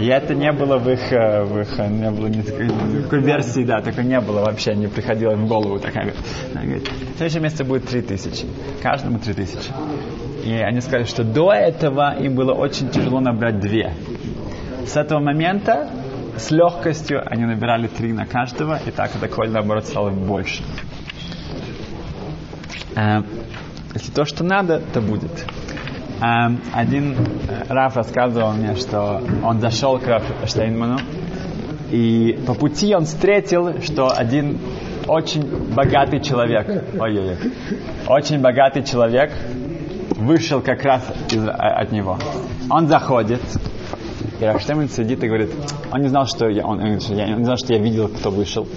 И 0.00 0.06
это 0.06 0.34
не 0.34 0.50
было 0.50 0.78
в 0.78 0.88
их, 0.88 1.12
э, 1.12 1.44
в 1.44 1.60
их 1.60 1.78
не 1.78 2.10
было 2.10 2.26
ни 2.28 2.40
такой, 2.40 3.20
версии, 3.20 3.64
да, 3.64 3.82
такой 3.82 4.04
не 4.04 4.18
было 4.18 4.40
вообще, 4.40 4.74
не 4.74 4.86
приходило 4.86 5.34
в 5.34 5.46
голову 5.46 5.78
такая. 5.78 6.14
Она 6.54 6.62
говорит, 6.62 6.88
в 6.88 7.16
следующем 7.18 7.42
месяце 7.42 7.64
будет 7.64 7.86
3000, 7.86 8.46
каждому 8.82 9.18
3000. 9.18 9.58
И 10.46 10.54
они 10.54 10.80
сказали, 10.80 11.04
что 11.04 11.22
до 11.22 11.52
этого 11.52 12.18
им 12.18 12.34
было 12.34 12.54
очень 12.54 12.88
тяжело 12.88 13.20
набрать 13.20 13.60
две. 13.60 13.92
С 14.86 14.96
этого 14.96 15.20
момента 15.20 15.90
с 16.38 16.50
легкостью 16.50 17.22
они 17.30 17.44
набирали 17.44 17.86
три 17.86 18.14
на 18.14 18.24
каждого, 18.24 18.80
и 18.86 18.90
так 18.90 19.10
это 19.14 19.28
коль 19.28 19.50
наоборот 19.50 19.84
стало 19.84 20.08
больше. 20.08 20.62
Э, 22.96 23.22
если 23.92 24.12
то, 24.12 24.24
что 24.24 24.44
надо, 24.44 24.80
то 24.80 25.02
будет. 25.02 25.44
Эм, 26.20 26.60
один 26.74 27.16
Раф 27.68 27.96
рассказывал 27.96 28.52
мне, 28.52 28.76
что 28.76 29.22
он 29.42 29.60
зашел 29.60 29.98
к 29.98 30.06
Рафу 30.06 30.34
Штейнману, 30.46 30.98
и 31.90 32.38
по 32.46 32.52
пути 32.52 32.94
он 32.94 33.06
встретил, 33.06 33.80
что 33.82 34.10
один 34.14 34.58
очень 35.08 35.42
богатый 35.74 36.20
человек, 36.20 36.68
ой-ой-ой, 36.98 37.36
очень 38.06 38.38
богатый 38.40 38.82
человек 38.82 39.32
вышел 40.10 40.60
как 40.60 40.82
раз 40.84 41.02
из, 41.30 41.42
от 41.48 41.90
него. 41.90 42.18
Он 42.68 42.86
заходит, 42.86 43.40
и 44.40 44.44
Рафштейн 44.44 44.90
сидит 44.90 45.24
и 45.24 45.26
говорит, 45.26 45.50
он 45.90 46.02
не 46.02 46.08
знал, 46.08 46.26
что 46.26 46.50
я, 46.50 46.66
он, 46.66 46.80
он, 46.80 46.98
я, 46.98 47.24
он 47.32 47.38
не 47.38 47.44
знал, 47.44 47.56
что 47.56 47.72
я 47.72 47.78
видел, 47.78 48.08
кто 48.08 48.30
вышел. 48.30 48.68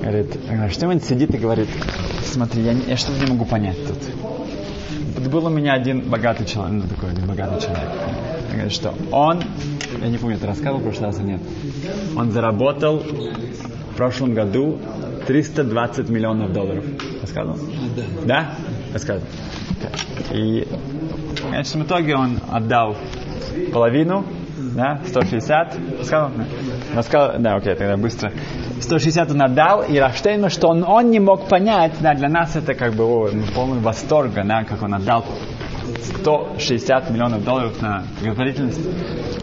Говорит, 0.00 0.38
Рафштейн 0.48 1.02
сидит 1.02 1.34
и 1.34 1.36
говорит, 1.36 1.68
смотри, 2.24 2.62
я, 2.62 2.72
я 2.72 2.96
что-то 2.96 3.22
не 3.22 3.30
могу 3.30 3.44
понять 3.44 3.76
тут 3.86 3.98
был 5.20 5.46
у 5.46 5.50
меня 5.50 5.74
один 5.74 6.08
богатый 6.08 6.44
человек, 6.46 6.82
ну 6.82 6.88
такой 6.88 7.10
один 7.10 7.26
богатый 7.26 7.60
человек. 7.60 7.90
Он 8.48 8.52
говорит, 8.52 8.72
что 8.72 8.94
он, 9.10 9.42
я 10.00 10.08
не 10.08 10.18
помню, 10.18 10.36
это 10.36 10.46
рассказывал 10.46 10.80
в 10.80 10.82
прошлый 10.84 11.06
раз 11.06 11.18
или 11.18 11.26
нет, 11.26 11.40
он 12.16 12.30
заработал 12.30 12.98
в 12.98 13.96
прошлом 13.96 14.34
году 14.34 14.78
320 15.26 16.08
миллионов 16.08 16.52
долларов. 16.52 16.84
Рассказывал? 17.20 17.58
Да. 17.96 18.02
Да? 18.24 18.54
Рассказывал. 18.92 19.26
И 20.32 20.66
в 21.36 21.50
конечном 21.50 21.84
итоге 21.84 22.16
он 22.16 22.38
отдал 22.50 22.96
половину, 23.72 24.24
да, 24.74 25.00
160, 25.06 25.76
сказал? 26.02 26.30
Рассказал, 26.94 27.34
да, 27.38 27.56
окей, 27.56 27.74
тогда 27.74 27.96
быстро. 27.96 28.32
160 28.84 29.30
он 29.30 29.42
отдал, 29.42 29.82
и 29.82 29.98
Рафштейну, 29.98 30.50
что 30.50 30.68
он, 30.68 30.84
он 30.84 31.10
не 31.10 31.20
мог 31.20 31.48
понять, 31.48 31.92
да, 32.00 32.14
для 32.14 32.28
нас 32.28 32.54
это 32.54 32.74
как 32.74 32.94
бы 32.94 33.04
о, 33.04 33.30
мы 33.32 33.42
полный 33.54 33.80
восторга, 33.80 34.44
да, 34.44 34.64
как 34.64 34.82
он 34.82 34.94
отдал 34.94 35.24
160 36.20 37.10
миллионов 37.10 37.44
долларов 37.44 37.80
на 37.80 38.04
благотворительность. 38.20 38.80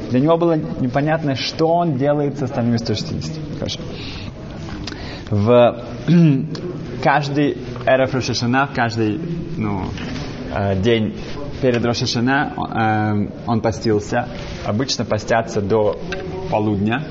Для 0.09 0.19
него 0.19 0.37
было 0.37 0.55
непонятно, 0.55 1.35
что 1.35 1.67
он 1.67 1.97
делает 1.97 2.37
с 2.37 2.43
остальными 2.43 2.77
160. 2.77 3.59
Хорошо. 3.59 3.79
В 5.29 5.83
каждый 7.03 7.57
эрф 7.85 8.13
Рошашана, 8.13 8.69
каждый 8.73 9.19
ну, 9.57 9.85
э, 10.53 10.75
день 10.81 11.15
перед 11.61 11.83
Рошашана 11.85 12.53
э, 12.57 13.47
он 13.47 13.61
постился. 13.61 14.27
Обычно 14.65 15.05
постятся 15.05 15.61
до 15.61 15.97
полудня. 16.49 17.05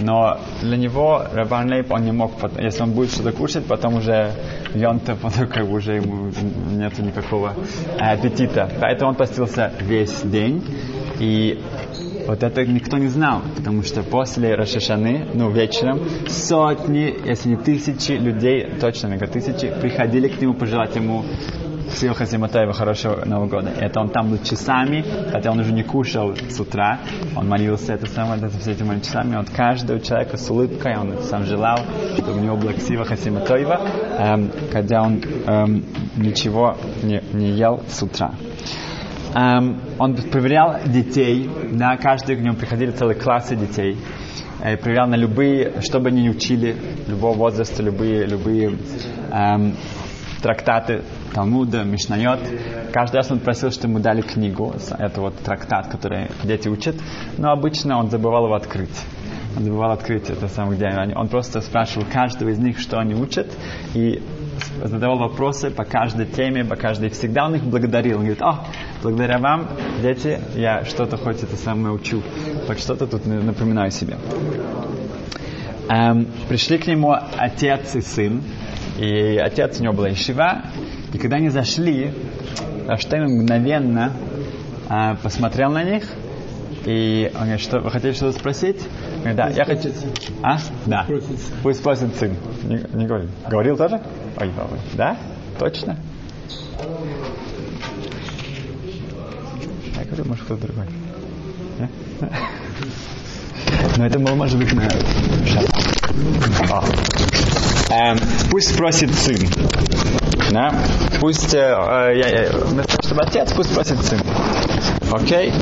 Но 0.00 0.38
для 0.60 0.76
него 0.76 1.24
Рабан 1.32 1.68
Лейб, 1.68 1.90
он 1.90 2.04
не 2.04 2.12
мог, 2.12 2.32
если 2.58 2.82
он 2.82 2.92
будет 2.92 3.10
что-то 3.10 3.32
кушать, 3.32 3.66
потом 3.66 3.96
уже 3.96 4.32
Йонта, 4.74 5.16
как 5.52 5.66
бы 5.66 5.76
уже 5.76 5.96
ему 5.96 6.30
нет 6.70 6.98
никакого 6.98 7.54
аппетита. 7.98 8.70
Поэтому 8.80 9.10
он 9.10 9.16
постился 9.16 9.72
весь 9.80 10.22
день. 10.22 10.64
И 11.18 11.60
вот 12.28 12.42
это 12.42 12.64
никто 12.66 12.98
не 12.98 13.08
знал, 13.08 13.40
потому 13.56 13.82
что 13.82 14.02
после 14.02 14.54
Рашашаны, 14.54 15.26
ну, 15.34 15.50
вечером, 15.50 16.00
сотни, 16.28 17.16
если 17.26 17.48
не 17.48 17.56
тысячи 17.56 18.12
людей, 18.12 18.68
точно 18.80 19.08
много 19.08 19.26
тысячи, 19.26 19.72
приходили 19.80 20.28
к 20.28 20.40
нему 20.40 20.54
пожелать 20.54 20.94
ему 20.94 21.24
всего 21.90 22.14
Хасиматаева 22.14 22.72
хорошего 22.72 23.24
Нового 23.24 23.48
года. 23.48 23.70
Это 23.70 24.00
он 24.00 24.10
там 24.10 24.30
был 24.30 24.38
часами, 24.42 25.04
хотя 25.30 25.50
он 25.50 25.60
уже 25.60 25.72
не 25.72 25.82
кушал 25.82 26.34
с 26.36 26.60
утра, 26.60 27.00
он 27.36 27.48
молился 27.48 27.94
это 27.94 28.06
самое, 28.06 28.40
это 28.40 28.50
все 28.58 28.72
этими 28.72 29.00
часами, 29.00 29.36
от 29.36 29.50
каждого 29.50 30.00
человека 30.00 30.36
с 30.36 30.50
улыбкой, 30.50 30.96
он 30.96 31.22
сам 31.22 31.44
желал, 31.44 31.78
чтобы 32.16 32.38
у 32.38 32.40
него 32.40 32.56
была 32.56 32.72
ксива 32.72 33.04
Хасиматаева, 33.04 33.80
эм, 34.18 34.50
когда 34.72 35.02
он 35.02 35.22
эм, 35.46 35.84
ничего 36.16 36.76
не, 37.02 37.22
не 37.32 37.50
ел 37.50 37.82
с 37.88 38.02
утра. 38.02 38.32
Эм, 39.34 39.80
он 39.98 40.14
проверял 40.16 40.76
детей, 40.86 41.50
да, 41.72 41.96
каждый 41.96 42.36
к 42.36 42.40
нему 42.40 42.54
приходили 42.54 42.90
целые 42.92 43.16
классы 43.16 43.56
детей, 43.56 43.96
э, 44.62 44.76
проверял 44.76 45.06
на 45.06 45.16
любые, 45.16 45.80
что 45.82 46.00
бы 46.00 46.08
они 46.08 46.22
ни 46.22 46.28
учили, 46.30 46.76
любого 47.06 47.36
возраста, 47.36 47.82
любые, 47.82 48.26
любые 48.26 48.78
эм, 49.30 49.74
трактаты 50.42 51.02
Талмуда, 51.34 51.84
Мишнайот. 51.84 52.40
Каждый 52.92 53.16
раз 53.16 53.30
он 53.30 53.40
просил, 53.40 53.70
чтобы 53.70 53.94
ему 53.94 54.02
дали 54.02 54.22
книгу. 54.22 54.74
Это 54.98 55.20
вот 55.20 55.36
трактат, 55.38 55.88
который 55.88 56.28
дети 56.44 56.68
учат. 56.68 56.96
Но 57.36 57.50
обычно 57.50 57.98
он 57.98 58.10
забывал 58.10 58.44
его 58.46 58.54
открыть. 58.54 58.96
Он 59.56 59.64
забывал 59.64 59.92
открыть 59.92 60.30
это 60.30 60.48
самое, 60.48 60.76
где 60.76 60.86
они. 60.86 61.14
Он 61.14 61.28
просто 61.28 61.60
спрашивал 61.60 62.06
каждого 62.12 62.50
из 62.50 62.58
них, 62.58 62.78
что 62.78 62.98
они 62.98 63.14
учат. 63.14 63.46
И 63.94 64.22
задавал 64.84 65.18
вопросы 65.18 65.70
по 65.70 65.84
каждой 65.84 66.26
теме, 66.26 66.64
по 66.64 66.76
каждой. 66.76 67.10
Всегда 67.10 67.46
он 67.46 67.56
их 67.56 67.64
благодарил. 67.64 68.18
Он 68.18 68.24
говорит, 68.24 68.42
о, 68.42 68.64
благодаря 69.02 69.38
вам, 69.38 69.68
дети, 70.02 70.40
я 70.54 70.84
что-то 70.84 71.16
хоть 71.16 71.42
это 71.42 71.56
самое 71.56 71.94
учу. 71.94 72.22
Так 72.66 72.78
что-то 72.78 73.06
тут 73.06 73.26
напоминаю 73.26 73.90
себе. 73.90 74.16
Эм, 75.88 76.26
пришли 76.48 76.78
к 76.78 76.86
нему 76.86 77.12
отец 77.12 77.94
и 77.96 78.00
сын. 78.00 78.42
И 78.98 79.36
отец 79.36 79.80
у 79.80 79.84
него 79.84 79.94
была 79.94 80.10
Ишива, 80.10 80.62
и 81.12 81.18
когда 81.18 81.36
они 81.36 81.48
зашли, 81.50 82.12
Раштейн 82.86 83.24
мгновенно 83.24 84.12
а, 84.88 85.14
посмотрел 85.14 85.70
на 85.70 85.84
них, 85.84 86.04
и 86.84 87.30
он 87.34 87.42
говорит, 87.42 87.60
что 87.60 87.80
вы 87.80 87.90
хотели 87.90 88.12
что-то 88.12 88.38
спросить? 88.38 88.80
Говорит, 89.18 89.36
да, 89.36 89.48
я 89.48 89.64
хочу... 89.64 89.90
А? 90.42 90.58
Да. 90.86 91.06
Пусть 91.62 91.80
спросит 91.80 92.14
сын. 92.16 92.34
Не, 92.64 92.82
не 92.94 93.06
говорил. 93.06 93.30
Говорил 93.48 93.76
тоже? 93.76 94.00
Ой, 94.40 94.48
ой, 94.48 94.78
да? 94.94 95.16
Точно? 95.58 95.96
Я 99.96 100.04
говорю, 100.04 100.24
может, 100.24 100.44
кто-то 100.44 100.66
другой. 100.66 100.86
Но 103.98 104.06
это 104.06 104.20
было, 104.20 104.36
может 104.36 104.56
быть, 104.56 104.72
на 104.72 104.82
эм, 107.90 108.18
Пусть 108.48 108.74
спросит 108.74 109.12
сын. 109.12 109.36
Да? 110.52 110.72
Пусть, 111.18 111.52
э, 111.52 111.58
э, 111.58 112.64
вместо 112.64 113.02
чтобы 113.02 113.22
отец, 113.22 113.52
пусть 113.52 113.72
спросит 113.72 114.00
сын. 114.04 114.20
Окей? 115.10 115.52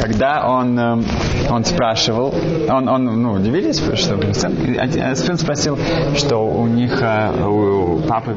когда 0.00 0.46
он, 0.46 0.78
э, 0.78 1.02
он 1.50 1.64
спрашивал, 1.64 2.34
он, 2.68 2.88
он 2.88 3.04
ну, 3.22 3.32
удивились, 3.32 3.78
что 3.78 4.34
сын, 4.34 4.78
один- 4.78 5.16
сын 5.16 5.38
спросил, 5.38 5.78
что 6.16 6.36
у 6.46 6.68
них, 6.68 7.00
э, 7.02 7.44
у 7.44 7.98
папы 8.06 8.32
в 8.32 8.36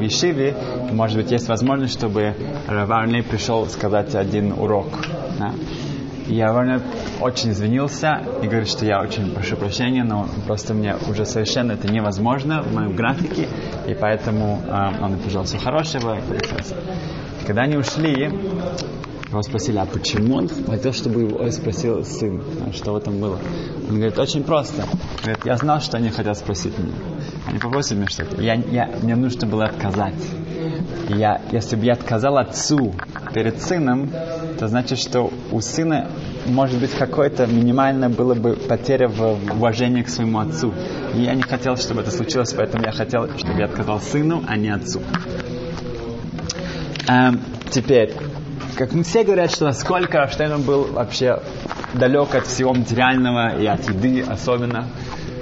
может 0.90 1.16
быть, 1.16 1.30
есть 1.30 1.48
возможность, 1.48 1.92
чтобы 1.92 2.34
Варней 2.66 3.22
пришел 3.22 3.66
сказать 3.66 4.14
один 4.14 4.52
урок. 4.52 4.88
да. 5.38 5.52
И 6.30 6.36
Я 6.36 6.52
Варней 6.52 6.80
очень 7.20 7.50
извинился 7.50 8.22
и 8.40 8.46
говорит, 8.46 8.68
что 8.68 8.86
я 8.86 9.00
очень 9.00 9.32
прошу 9.32 9.56
прощения, 9.56 10.04
но 10.04 10.28
просто 10.46 10.74
мне 10.74 10.94
уже 11.08 11.26
совершенно 11.26 11.72
это 11.72 11.88
невозможно 11.88 12.62
в 12.62 12.72
моем 12.72 12.94
графике, 12.94 13.48
и 13.88 13.94
поэтому 13.94 14.62
э, 14.64 15.02
он 15.02 15.18
пожелал 15.18 15.44
всего 15.44 15.60
хорошего. 15.60 16.18
Когда 17.48 17.62
они 17.62 17.76
ушли, 17.76 18.30
его 19.28 19.42
спросили, 19.42 19.78
а 19.78 19.86
почему 19.86 20.36
он 20.36 20.48
хотел, 20.48 20.92
чтобы 20.92 21.22
его 21.22 21.50
спросил 21.50 22.04
сын, 22.04 22.40
а 22.64 22.72
что 22.72 22.92
в 22.92 22.96
этом 22.98 23.18
было? 23.18 23.40
Он 23.88 23.96
говорит, 23.96 24.16
очень 24.16 24.44
просто. 24.44 24.84
Говорит, 25.22 25.44
я 25.44 25.56
знал, 25.56 25.80
что 25.80 25.96
они 25.96 26.10
хотят 26.10 26.38
спросить 26.38 26.78
меня. 26.78 26.92
Они 27.48 27.58
попросили 27.58 27.98
меня 27.98 28.08
что-то. 28.08 28.40
Я, 28.40 28.54
я, 28.54 28.88
мне 29.02 29.16
нужно 29.16 29.48
было 29.48 29.64
отказать. 29.64 30.14
И 31.08 31.14
я, 31.14 31.40
если 31.50 31.74
бы 31.74 31.86
я 31.86 31.94
отказал 31.94 32.38
отцу 32.38 32.94
перед 33.34 33.60
сыном, 33.60 34.10
то 34.60 34.68
значит, 34.68 34.98
что 34.98 35.32
у 35.52 35.62
сына 35.62 36.08
может 36.44 36.78
быть 36.78 36.90
какое-то 36.90 37.46
минимальное 37.46 38.10
было 38.10 38.34
бы 38.34 38.52
потеря 38.52 39.08
в 39.08 39.38
уважении 39.54 40.02
к 40.02 40.10
своему 40.10 40.38
отцу. 40.38 40.74
И 41.14 41.22
я 41.22 41.34
не 41.34 41.40
хотел, 41.40 41.78
чтобы 41.78 42.02
это 42.02 42.10
случилось, 42.10 42.52
поэтому 42.52 42.84
я 42.84 42.92
хотел, 42.92 43.26
чтобы 43.38 43.58
я 43.58 43.64
отказал 43.64 44.00
сыну, 44.02 44.44
а 44.46 44.58
не 44.58 44.68
отцу. 44.68 45.00
Эм, 47.08 47.40
теперь, 47.70 48.12
как 48.76 48.92
мы 48.92 49.02
все 49.02 49.24
говорят, 49.24 49.50
что 49.50 49.64
насколько 49.64 50.18
Рафштейн 50.18 50.60
был 50.60 50.84
вообще 50.92 51.40
далек 51.94 52.34
от 52.34 52.46
всего 52.46 52.74
материального 52.74 53.58
и 53.58 53.64
от 53.64 53.88
еды 53.88 54.20
особенно. 54.20 54.88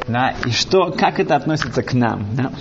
Да, 0.07 0.37
и 0.47 0.53
что, 0.53 0.93
как 0.93 1.19
это 1.19 1.35
относится 1.35 1.83
к 1.83 1.93
нам? 1.93 2.25
Да? 2.37 2.53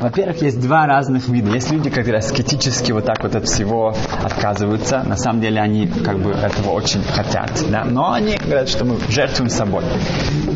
Во-первых, 0.00 0.42
есть 0.42 0.60
два 0.60 0.86
разных 0.86 1.28
вида. 1.28 1.52
Есть 1.52 1.70
люди, 1.70 1.90
которые 1.90 2.18
аскетически 2.18 2.92
вот 2.92 3.04
так 3.04 3.22
вот 3.22 3.34
от 3.34 3.46
всего 3.46 3.94
отказываются. 4.22 5.02
На 5.02 5.16
самом 5.16 5.40
деле 5.40 5.60
они 5.60 5.86
как 5.86 6.18
бы 6.18 6.30
этого 6.30 6.70
очень 6.70 7.02
хотят. 7.02 7.50
Да? 7.70 7.84
Но 7.84 8.12
они 8.12 8.36
говорят, 8.36 8.68
что 8.68 8.84
мы 8.84 8.98
жертвуем 9.08 9.50
собой. 9.50 9.84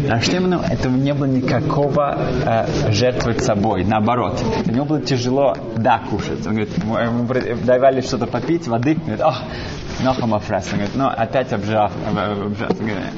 А 0.08 0.18
именно? 0.18 0.62
Этого 0.68 0.92
не 0.94 1.14
было 1.14 1.26
никакого 1.26 2.18
э, 2.44 2.92
жертвовать 2.92 3.42
собой. 3.42 3.84
Наоборот. 3.84 4.42
Для 4.64 4.74
него 4.74 4.84
было 4.84 5.00
тяжело, 5.00 5.56
да, 5.76 6.00
кушать. 6.10 6.46
Он 6.46 6.54
говорит, 6.54 6.70
ему 6.78 7.56
давали 7.64 8.00
что-то 8.00 8.26
попить, 8.26 8.68
воды. 8.68 8.96
Он 8.96 9.16
говорит, 9.16 9.22
ох, 9.22 10.42
фрес. 10.42 10.68
Он 10.72 10.78
говорит, 10.78 10.94
ну, 10.94 11.06
опять 11.08 11.52
обжав. 11.52 11.92
обжав. 12.06 12.70
Он 12.70 12.76
говорит, 12.76 13.12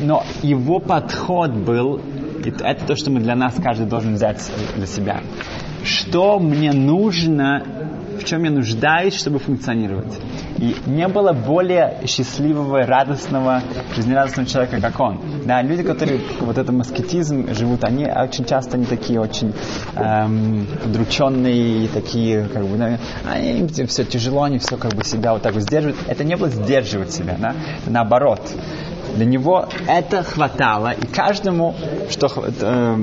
но 0.00 0.24
его 0.42 0.78
подход 0.78 1.50
был, 1.50 2.00
и 2.44 2.50
это 2.50 2.86
то, 2.86 2.96
что 2.96 3.10
мы 3.10 3.20
для 3.20 3.36
нас 3.36 3.54
каждый 3.62 3.86
должен 3.86 4.14
взять 4.14 4.50
для 4.76 4.86
себя. 4.86 5.20
Что 5.84 6.38
мне 6.38 6.72
нужно, 6.72 7.62
в 8.20 8.24
чем 8.24 8.44
я 8.44 8.50
нуждаюсь, 8.50 9.14
чтобы 9.14 9.38
функционировать. 9.38 10.18
И 10.58 10.76
не 10.86 11.08
было 11.08 11.32
более 11.32 12.00
счастливого, 12.06 12.84
радостного, 12.84 13.62
жизнерадостного 13.96 14.48
человека, 14.48 14.80
как 14.80 15.00
он. 15.00 15.20
Да, 15.46 15.62
люди, 15.62 15.82
которые 15.82 16.20
вот 16.40 16.58
этот 16.58 16.78
аскетизм 16.80 17.54
живут, 17.54 17.84
они 17.84 18.04
очень 18.04 18.44
часто 18.44 18.76
не 18.76 18.84
такие 18.84 19.20
очень 19.20 19.54
эм, 19.96 20.66
удрученные, 20.84 21.88
такие, 21.88 22.44
как 22.44 22.66
бы, 22.66 22.76
да, 22.76 22.98
они, 23.24 23.60
им 23.60 23.86
все 23.86 24.04
тяжело, 24.04 24.42
они 24.42 24.58
все 24.58 24.76
как 24.76 24.92
бы 24.92 25.02
себя 25.02 25.32
вот 25.32 25.42
так 25.42 25.54
вот 25.54 25.62
сдерживают. 25.62 25.98
Это 26.08 26.24
не 26.24 26.36
было 26.36 26.50
сдерживать 26.50 27.12
себя, 27.12 27.36
да, 27.38 27.54
наоборот. 27.86 28.40
Для 29.14 29.24
него 29.26 29.66
это 29.86 30.22
хватало, 30.22 30.92
и 30.92 31.06
каждому, 31.06 31.74
что... 32.08 32.26
э. 32.26 32.96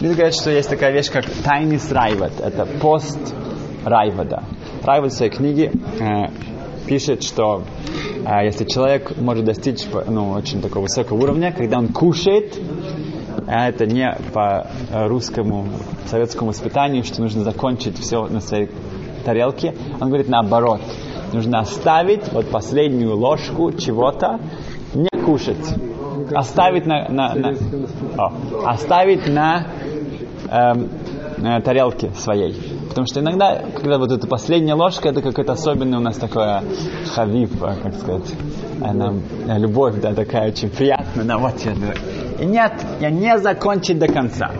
Люди 0.00 0.14
говорят, 0.14 0.34
что 0.34 0.50
есть 0.50 0.68
такая 0.68 0.92
вещь, 0.92 1.10
как 1.10 1.24
тайный 1.44 1.80
райват. 1.90 2.32
Это 2.40 2.66
пост 2.66 3.18
райвада. 3.84 4.44
Райвад 4.82 5.12
в 5.12 5.16
своей 5.16 5.30
книге 5.30 5.72
э, 6.00 6.28
пишет, 6.86 7.22
что 7.22 7.64
э, 8.24 8.44
если 8.44 8.64
человек 8.64 9.16
может 9.16 9.44
достичь 9.44 9.84
ну, 10.08 10.30
очень 10.30 10.60
такого 10.60 10.84
высокого 10.84 11.22
уровня, 11.22 11.52
когда 11.52 11.78
он 11.78 11.88
кушает, 11.88 12.58
а 13.46 13.68
это 13.68 13.86
не 13.86 14.14
по 14.32 14.68
русскому 14.92 15.66
советскому 16.06 16.50
воспитанию, 16.50 17.04
что 17.04 17.22
нужно 17.22 17.42
закончить 17.42 17.98
все 17.98 18.26
на 18.26 18.40
своей 18.40 18.68
тарелке. 19.24 19.74
Он 20.00 20.08
говорит 20.08 20.28
наоборот. 20.28 20.80
Нужно 21.32 21.60
оставить 21.60 22.30
вот 22.32 22.50
последнюю 22.50 23.16
ложку 23.16 23.72
чего-то, 23.72 24.38
кушать. 25.24 25.74
Оставить 26.34 26.86
на, 26.86 27.08
на- 27.08 27.34
на- 27.34 27.54
о, 28.16 28.32
оставить 28.66 29.26
на 29.28 29.66
эм, 30.50 30.88
э, 31.38 31.60
тарелке 31.62 32.10
своей. 32.16 32.54
Потому 32.88 33.06
что 33.06 33.20
иногда, 33.20 33.62
когда 33.74 33.98
вот 33.98 34.12
эта 34.12 34.26
последняя 34.26 34.74
ложка, 34.74 35.08
это 35.08 35.22
какое-то 35.22 35.52
особенное 35.52 35.98
у 35.98 36.02
нас 36.02 36.16
такое 36.16 36.62
хавив, 37.14 37.62
э, 37.62 37.74
как 37.82 37.94
сказать, 37.94 38.34
она, 38.80 39.14
э, 39.48 39.58
любовь, 39.58 40.00
да, 40.00 40.14
такая 40.14 40.48
очень 40.48 40.68
приятная, 40.70 41.24
да, 41.24 41.38
вот 41.38 41.54
я. 41.60 41.72
И 42.42 42.46
нет, 42.46 42.72
я 43.00 43.10
не 43.10 43.38
закончить 43.38 43.98
до 43.98 44.08
конца. 44.08 44.50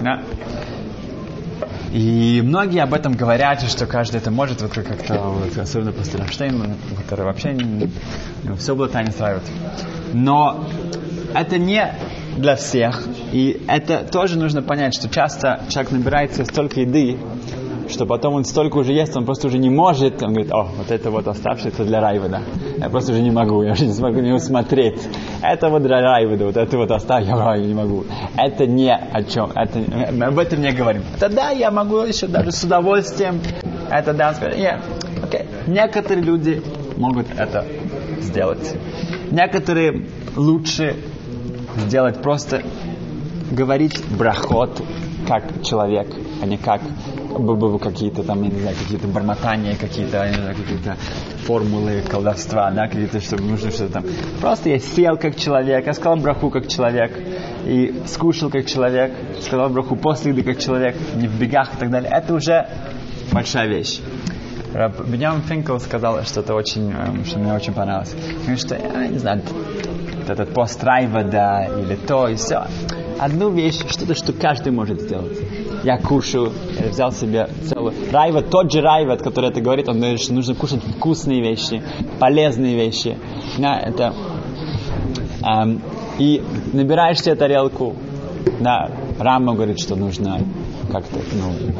Да. 0.00 0.20
И 1.92 2.40
многие 2.42 2.82
об 2.82 2.94
этом 2.94 3.12
говорят, 3.12 3.60
что 3.68 3.86
каждый 3.86 4.16
это 4.16 4.30
может, 4.30 4.62
вот 4.62 4.72
как-то, 4.72 5.18
вот, 5.18 5.56
особенно 5.58 5.92
после 5.92 6.20
Рафштейна, 6.20 6.76
который 6.98 7.26
вообще 7.26 7.52
не, 7.52 7.90
ну, 8.44 8.56
все 8.56 8.74
было 8.74 8.88
тайно 8.88 9.10
устраивает. 9.10 9.44
Но 10.14 10.66
это 11.34 11.58
не 11.58 11.94
для 12.38 12.56
всех. 12.56 13.06
И 13.32 13.62
это 13.68 14.06
тоже 14.10 14.38
нужно 14.38 14.62
понять, 14.62 14.94
что 14.94 15.10
часто 15.10 15.60
человек 15.68 15.92
набирается 15.92 16.46
столько 16.46 16.80
еды, 16.80 17.18
что 17.92 18.06
потом 18.06 18.34
он 18.34 18.44
столько 18.44 18.78
уже 18.78 18.92
ест, 18.92 19.16
он 19.16 19.24
просто 19.24 19.46
уже 19.48 19.58
не 19.58 19.70
может. 19.70 20.22
Он 20.22 20.32
говорит, 20.32 20.52
о, 20.52 20.64
вот 20.64 20.90
это 20.90 21.10
вот 21.10 21.28
оставшееся 21.28 21.84
для 21.84 22.00
Райвода. 22.00 22.42
Я 22.78 22.88
просто 22.88 23.12
уже 23.12 23.22
не 23.22 23.30
могу, 23.30 23.62
я 23.62 23.72
уже 23.72 23.86
не 23.86 23.92
смогу 23.92 24.20
не 24.20 24.32
усмотреть. 24.32 25.00
Это 25.42 25.68
вот 25.68 25.82
для 25.82 26.00
Райвода, 26.00 26.46
вот 26.46 26.56
это 26.56 26.76
вот 26.76 26.90
оставь, 26.90 27.26
я 27.26 27.56
не 27.58 27.74
могу. 27.74 28.04
Это 28.36 28.66
не 28.66 28.92
о 28.92 29.22
чем, 29.22 29.50
это, 29.54 29.78
мы 30.12 30.26
об 30.26 30.38
этом 30.38 30.60
не 30.60 30.72
говорим. 30.72 31.02
Это 31.16 31.28
да, 31.28 31.50
я 31.50 31.70
могу 31.70 31.98
еще 31.98 32.26
даже 32.26 32.50
с 32.50 32.64
удовольствием. 32.64 33.40
Это 33.90 34.14
да, 34.14 34.34
сказать, 34.34 34.58
нет. 34.58 34.80
Некоторые 35.66 36.24
люди 36.24 36.62
могут 36.96 37.26
это 37.36 37.64
сделать. 38.20 38.74
Некоторые 39.30 40.06
лучше 40.36 40.96
сделать 41.76 42.20
просто 42.22 42.62
говорить 43.50 44.02
брахот 44.10 44.82
как 45.26 45.62
человек, 45.62 46.08
а 46.42 46.46
не 46.46 46.56
как 46.56 46.80
бы 47.38 47.78
какие-то 47.78 48.22
там, 48.22 48.42
я 48.42 48.50
не 48.50 48.60
знаю, 48.60 48.76
какие-то 48.76 49.06
бормотания, 49.08 49.76
какие-то, 49.76 50.28
не 50.28 50.34
знаю, 50.34 50.56
какие-то 50.56 50.96
формулы 51.46 52.02
колдовства, 52.08 52.70
да, 52.70 52.86
какие-то, 52.86 53.20
чтобы 53.20 53.44
нужно 53.44 53.70
что-то 53.70 53.92
там. 53.94 54.04
Просто 54.40 54.70
я 54.70 54.78
сел 54.78 55.16
как 55.16 55.36
человек, 55.36 55.86
я 55.86 55.92
сказал 55.92 56.16
браху 56.16 56.50
как 56.50 56.68
человек, 56.68 57.12
и 57.64 58.02
скушал 58.06 58.50
как 58.50 58.66
человек, 58.66 59.12
сказал 59.40 59.68
браху 59.70 59.96
после 59.96 60.32
еды 60.32 60.42
как 60.42 60.58
человек, 60.58 60.96
не 61.16 61.28
в 61.28 61.38
бегах 61.38 61.74
и 61.74 61.76
так 61.78 61.90
далее. 61.90 62.10
Это 62.12 62.34
уже 62.34 62.66
большая 63.32 63.68
вещь. 63.68 64.00
Бенjamin 64.72 65.42
Финкл 65.42 65.78
сказал 65.78 66.22
что-то 66.24 66.54
очень, 66.54 66.92
эм, 66.92 67.24
что 67.26 67.38
мне 67.38 67.52
очень 67.52 67.74
понравилось. 67.74 68.14
Он 68.14 68.40
говорит, 68.40 68.60
что, 68.60 68.74
я 68.74 69.06
не 69.06 69.18
знаю, 69.18 69.42
этот 70.26 70.54
пост 70.54 70.82
Райвада 70.82 71.68
или 71.78 71.94
то 71.94 72.28
и 72.28 72.36
все. 72.36 72.64
Одну 73.18 73.50
вещь, 73.50 73.80
что-то, 73.88 74.14
что 74.14 74.32
каждый 74.32 74.72
может 74.72 75.00
сделать. 75.00 75.38
Я 75.84 75.98
кушаю, 75.98 76.52
я 76.78 76.90
взял 76.90 77.12
себе 77.12 77.48
целую... 77.68 77.92
Райват, 78.12 78.50
тот 78.50 78.70
же 78.72 78.80
Райват, 78.80 79.22
который 79.22 79.50
это 79.50 79.60
говорит, 79.60 79.88
он 79.88 79.98
говорит, 79.98 80.20
что 80.20 80.32
нужно 80.32 80.54
кушать 80.54 80.80
вкусные 80.96 81.40
вещи, 81.40 81.82
полезные 82.20 82.76
вещи. 82.76 83.18
Да, 83.58 83.78
это... 83.78 84.14
эм, 85.44 85.82
и 86.18 86.42
набираешь 86.72 87.20
себе 87.20 87.34
тарелку, 87.34 87.96
да, 88.60 88.90
Рама 89.18 89.54
говорит, 89.54 89.80
что 89.80 89.96
нужно 89.96 90.40
как-то 90.90 91.18
ну, 91.32 91.74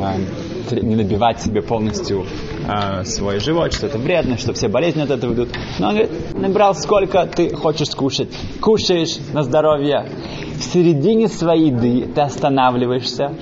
тр- 0.69 0.85
не 0.85 0.97
набивать 0.97 1.41
себе 1.41 1.61
полностью 1.61 2.25
э, 2.67 3.05
свой 3.05 3.41
живот, 3.41 3.73
что 3.73 3.87
это 3.87 3.99
вредно, 3.99 4.39
что 4.39 4.53
все 4.53 4.69
болезни 4.69 5.03
от 5.03 5.11
этого 5.11 5.35
идут. 5.35 5.51
Но 5.79 5.89
он 5.89 5.95
говорит, 5.95 6.11
набрал 6.35 6.75
сколько 6.75 7.27
ты 7.27 7.55
хочешь 7.55 7.89
скушать. 7.89 8.29
Кушаешь 8.61 9.19
на 9.33 9.43
здоровье. 9.43 10.07
В 10.57 10.63
середине 10.63 11.29
своей 11.29 11.71
еды 11.71 12.09
ты 12.15 12.21
останавливаешься 12.21 13.35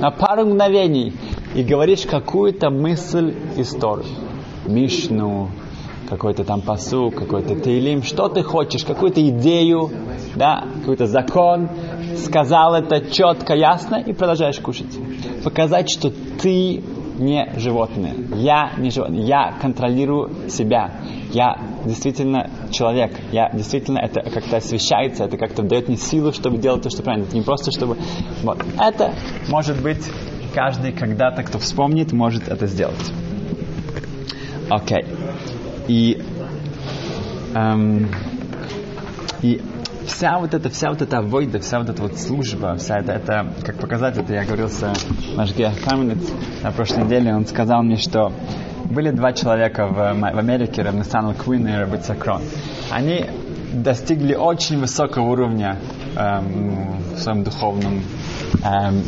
на 0.00 0.10
пару 0.10 0.46
мгновений 0.46 1.12
и 1.54 1.62
говоришь 1.62 2.06
какую-то 2.06 2.70
мысль 2.70 3.34
из 3.56 3.70
Торы. 3.74 4.04
Мишну, 4.66 5.50
какой-то 6.08 6.44
там 6.44 6.60
посу, 6.60 7.10
какой-то 7.10 7.58
тейлим, 7.58 8.02
что 8.02 8.28
ты 8.28 8.42
хочешь, 8.42 8.84
какую-то 8.84 9.26
идею, 9.28 9.90
да, 10.34 10.64
какой-то 10.80 11.06
закон, 11.06 11.68
сказал 12.16 12.74
это 12.74 13.10
четко, 13.10 13.54
ясно 13.54 13.96
и 13.96 14.12
продолжаешь 14.12 14.58
кушать. 14.58 14.98
Показать, 15.44 15.90
что 15.90 16.10
ты 16.10 16.82
не 17.18 17.52
животное. 17.56 18.14
Я 18.34 18.72
не 18.78 18.90
животное. 18.90 19.20
Я 19.20 19.54
контролирую 19.60 20.50
себя. 20.50 20.92
Я 21.32 21.58
действительно 21.84 22.50
человек. 22.70 23.12
Я 23.32 23.50
действительно 23.50 23.98
это 23.98 24.20
как-то 24.22 24.58
освещается, 24.58 25.24
это 25.24 25.36
как-то 25.36 25.62
дает 25.62 25.88
мне 25.88 25.96
силу, 25.96 26.32
чтобы 26.32 26.58
делать 26.58 26.82
то, 26.82 26.90
что 26.90 27.02
правильно. 27.02 27.24
Это 27.26 27.36
не 27.36 27.42
просто 27.42 27.70
чтобы... 27.70 27.96
Вот. 28.42 28.58
Это 28.78 29.14
может 29.48 29.80
быть 29.80 30.04
каждый 30.54 30.92
когда-то, 30.92 31.42
кто 31.42 31.58
вспомнит, 31.58 32.12
может 32.12 32.48
это 32.48 32.66
сделать. 32.66 33.12
Окей. 34.68 35.04
Okay. 35.04 35.26
И, 35.88 36.22
эм, 37.54 38.10
и 39.42 39.60
вся 40.06 40.38
вот 40.38 40.54
эта, 40.54 40.70
вся 40.70 40.90
вот 40.90 41.02
эта 41.02 41.22
войда, 41.22 41.60
вся 41.60 41.78
вот 41.78 41.88
эта 41.88 42.02
вот 42.02 42.18
служба, 42.18 42.76
вся 42.76 42.98
это, 42.98 43.12
это 43.12 43.52
как 43.64 43.76
показать, 43.76 44.16
это 44.18 44.32
я 44.32 44.44
говорил 44.44 44.68
с 44.68 44.80
наш 45.36 45.52
Каменец 45.52 46.32
на 46.62 46.72
прошлой 46.72 47.04
неделе, 47.04 47.34
он 47.34 47.46
сказал 47.46 47.82
мне, 47.82 47.96
что 47.96 48.32
были 48.84 49.10
два 49.10 49.32
человека 49.32 49.86
в, 49.86 49.94
в 49.94 50.38
Америке, 50.38 50.82
Равнесанл 50.82 51.34
Куин 51.34 51.66
и 51.68 51.76
Рабит 51.76 52.04
Сакрон. 52.04 52.42
Они 52.90 53.26
достигли 53.72 54.34
очень 54.34 54.78
высокого 54.78 55.30
уровня 55.30 55.76
эм, 56.16 57.02
в 57.16 57.20
своем 57.20 57.44
духовном 57.44 58.02
эм, 58.62 59.02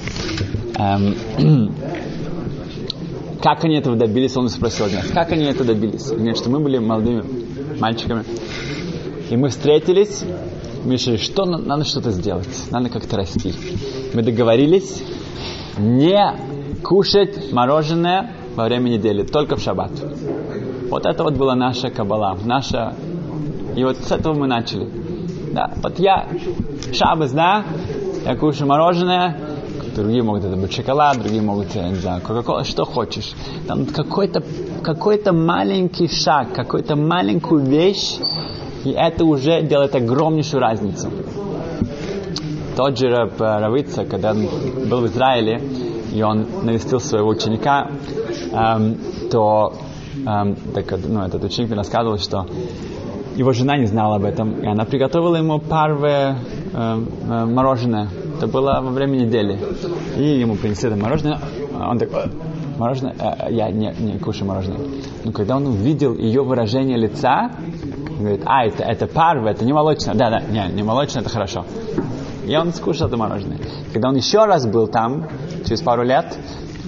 эм, 0.76 1.74
как 3.42 3.64
они 3.64 3.76
этого 3.76 3.96
добились, 3.96 4.36
он 4.36 4.48
спросил 4.48 4.86
нас, 4.86 5.06
как 5.12 5.32
они 5.32 5.44
это 5.44 5.64
добились. 5.64 6.10
Говорит, 6.10 6.36
что 6.36 6.50
мы 6.50 6.60
были 6.60 6.78
молодыми 6.78 7.24
мальчиками, 7.78 8.24
и 9.30 9.36
мы 9.36 9.48
встретились, 9.48 10.24
мы 10.84 10.94
решили, 10.94 11.16
что 11.16 11.44
надо 11.44 11.84
что-то 11.84 12.10
сделать, 12.10 12.48
надо 12.70 12.88
как-то 12.88 13.16
расти. 13.16 13.54
Мы 14.14 14.22
договорились 14.22 15.02
не 15.78 16.34
кушать 16.82 17.52
мороженое 17.52 18.32
во 18.54 18.64
время 18.64 18.88
недели, 18.88 19.22
только 19.22 19.56
в 19.56 19.60
шаббат. 19.60 19.92
Вот 20.90 21.06
это 21.06 21.22
вот 21.22 21.34
была 21.34 21.54
наша 21.54 21.90
кабала, 21.90 22.36
наша... 22.44 22.94
И 23.76 23.84
вот 23.84 23.98
с 23.98 24.10
этого 24.10 24.34
мы 24.34 24.46
начали. 24.46 24.88
Да, 25.52 25.72
вот 25.82 25.98
я 25.98 26.26
шаббас, 26.92 27.32
да, 27.32 27.64
я 28.28 28.36
кушаю 28.36 28.68
мороженое, 28.68 29.36
другие 29.96 30.22
могут 30.22 30.44
это 30.44 30.54
быть 30.54 30.74
шоколад, 30.74 31.18
другие 31.18 31.40
могут, 31.40 31.74
я 31.74 31.88
не 31.88 31.94
знаю, 31.94 32.20
кока-кола, 32.20 32.62
что 32.62 32.84
хочешь. 32.84 33.32
Там 33.66 33.86
какой-то 33.86 34.42
какой 34.82 35.18
маленький 35.32 36.08
шаг, 36.08 36.52
какую-то 36.52 36.94
маленькую 36.94 37.64
вещь, 37.64 38.18
и 38.84 38.90
это 38.90 39.24
уже 39.24 39.62
делает 39.62 39.94
огромнейшую 39.94 40.60
разницу. 40.60 41.10
Тот 42.76 42.98
же 42.98 43.08
Раб 43.08 43.40
Равица, 43.40 44.04
когда 44.04 44.32
он 44.32 44.46
был 44.90 45.00
в 45.00 45.06
Израиле, 45.06 45.62
и 46.12 46.22
он 46.22 46.46
навестил 46.64 47.00
своего 47.00 47.30
ученика, 47.30 47.90
эм, 48.52 48.98
то 49.30 49.72
эм, 50.26 50.54
так, 50.74 50.98
ну, 51.08 51.22
этот 51.22 51.42
ученик 51.44 51.72
рассказывал, 51.72 52.18
что 52.18 52.46
его 53.38 53.52
жена 53.52 53.76
не 53.76 53.86
знала 53.86 54.16
об 54.16 54.24
этом, 54.24 54.60
и 54.60 54.66
она 54.66 54.84
приготовила 54.84 55.36
ему 55.36 55.60
парве 55.60 56.34
э, 56.72 56.74
э, 56.74 57.44
мороженое. 57.44 58.08
Это 58.36 58.48
было 58.48 58.80
во 58.82 58.90
время 58.90 59.16
недели. 59.16 59.58
И 60.16 60.40
ему 60.40 60.56
принесли 60.56 60.90
это 60.90 61.00
мороженое. 61.00 61.38
Он 61.72 61.98
такой, 61.98 62.24
мороженое, 62.78 63.14
э, 63.16 63.52
я 63.52 63.70
не, 63.70 63.94
не 64.00 64.18
кушаю 64.18 64.48
мороженое. 64.48 64.80
Но 65.24 65.30
когда 65.30 65.56
он 65.56 65.68
увидел 65.68 66.16
ее 66.16 66.42
выражение 66.42 66.98
лица, 66.98 67.52
говорит, 68.18 68.42
а, 68.44 68.66
это, 68.66 68.82
это 68.82 69.06
парве, 69.06 69.52
это 69.52 69.64
не 69.64 69.72
молочное. 69.72 70.16
Да, 70.16 70.30
да, 70.30 70.40
не, 70.40 70.74
не 70.74 70.82
молочное, 70.82 71.22
это 71.22 71.30
хорошо. 71.30 71.64
И 72.44 72.56
он 72.56 72.72
скушал 72.72 73.06
это 73.06 73.16
мороженое. 73.16 73.58
Когда 73.92 74.08
он 74.08 74.16
еще 74.16 74.46
раз 74.46 74.66
был 74.66 74.88
там, 74.88 75.28
через 75.64 75.80
пару 75.82 76.02
лет, 76.02 76.36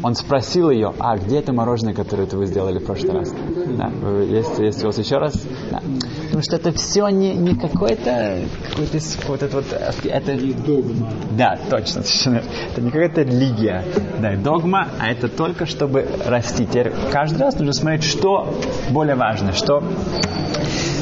он 0.02 0.14
спросил 0.14 0.70
ее, 0.70 0.92
а 0.98 1.16
где 1.16 1.38
это 1.38 1.52
мороженое, 1.52 1.94
которое 1.94 2.24
это 2.24 2.36
вы 2.36 2.46
сделали 2.46 2.78
в 2.78 2.84
прошлый 2.84 3.12
раз? 3.12 3.32
Да, 3.76 3.90
есть, 4.22 4.58
есть 4.58 4.82
у 4.82 4.86
вас 4.86 4.98
еще 4.98 5.18
раз? 5.18 5.34
Да. 5.70 5.80
Потому 6.24 6.42
что 6.42 6.56
это 6.56 6.72
все 6.72 7.08
не, 7.08 7.34
не 7.34 7.54
какой-то 7.54 8.38
какой-то 8.70 8.98
вот 9.26 9.42
это 9.42 9.56
вот 9.56 9.66
это 10.04 10.64
догма. 10.66 11.10
Да, 11.36 11.58
точно, 11.68 12.02
совершенно. 12.02 12.42
Это 12.72 12.80
не 12.80 12.90
какая-то 12.90 13.22
религия, 13.22 13.84
да, 14.20 14.36
догма, 14.36 14.88
а 14.98 15.10
это 15.10 15.28
только 15.28 15.66
чтобы 15.66 16.06
расти. 16.26 16.66
Теперь 16.66 16.92
каждый 17.12 17.40
раз 17.40 17.58
нужно 17.58 17.72
смотреть, 17.72 18.04
что 18.04 18.54
более 18.90 19.16
важно, 19.16 19.52
что 19.52 19.82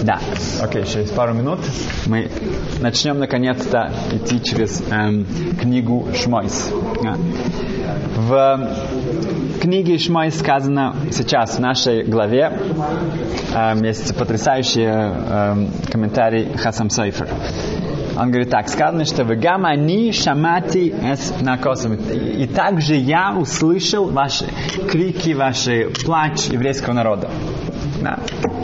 да, 0.03 0.21
окей, 0.63 0.83
okay, 0.83 0.93
через 0.93 1.11
пару 1.11 1.35
минут 1.35 1.59
мы 2.07 2.31
начнем 2.81 3.19
наконец-то 3.19 3.93
идти 4.13 4.43
через 4.43 4.83
эм, 4.91 5.27
книгу 5.61 6.07
Шмойс. 6.15 6.69
В 8.17 8.69
книге 9.61 9.99
Шмойс 9.99 10.39
сказано 10.39 10.95
сейчас 11.11 11.57
в 11.57 11.61
нашей 11.61 12.05
главе 12.05 12.53
эм, 13.55 13.83
есть 13.83 14.17
потрясающий 14.17 14.85
эм, 14.85 15.69
комментарий 15.91 16.57
Хасам 16.57 16.91
Сейфер. 16.91 17.29
Он 18.17 18.31
говорит 18.31 18.51
так, 18.51 18.69
сказано, 18.69 19.05
что 19.05 19.25
в 19.25 19.37
гамани 19.37 20.11
шамати 20.11 20.91
эс 20.91 21.35
накосом. 21.41 21.95
И 21.95 22.47
также 22.49 22.97
я 22.97 23.37
услышал 23.37 24.11
ваши 24.11 24.47
крики, 24.91 25.35
ваши 25.35 25.91
плач 26.05 26.47
еврейского 26.47 26.95
народа. 26.95 27.31
Да. 28.03 28.19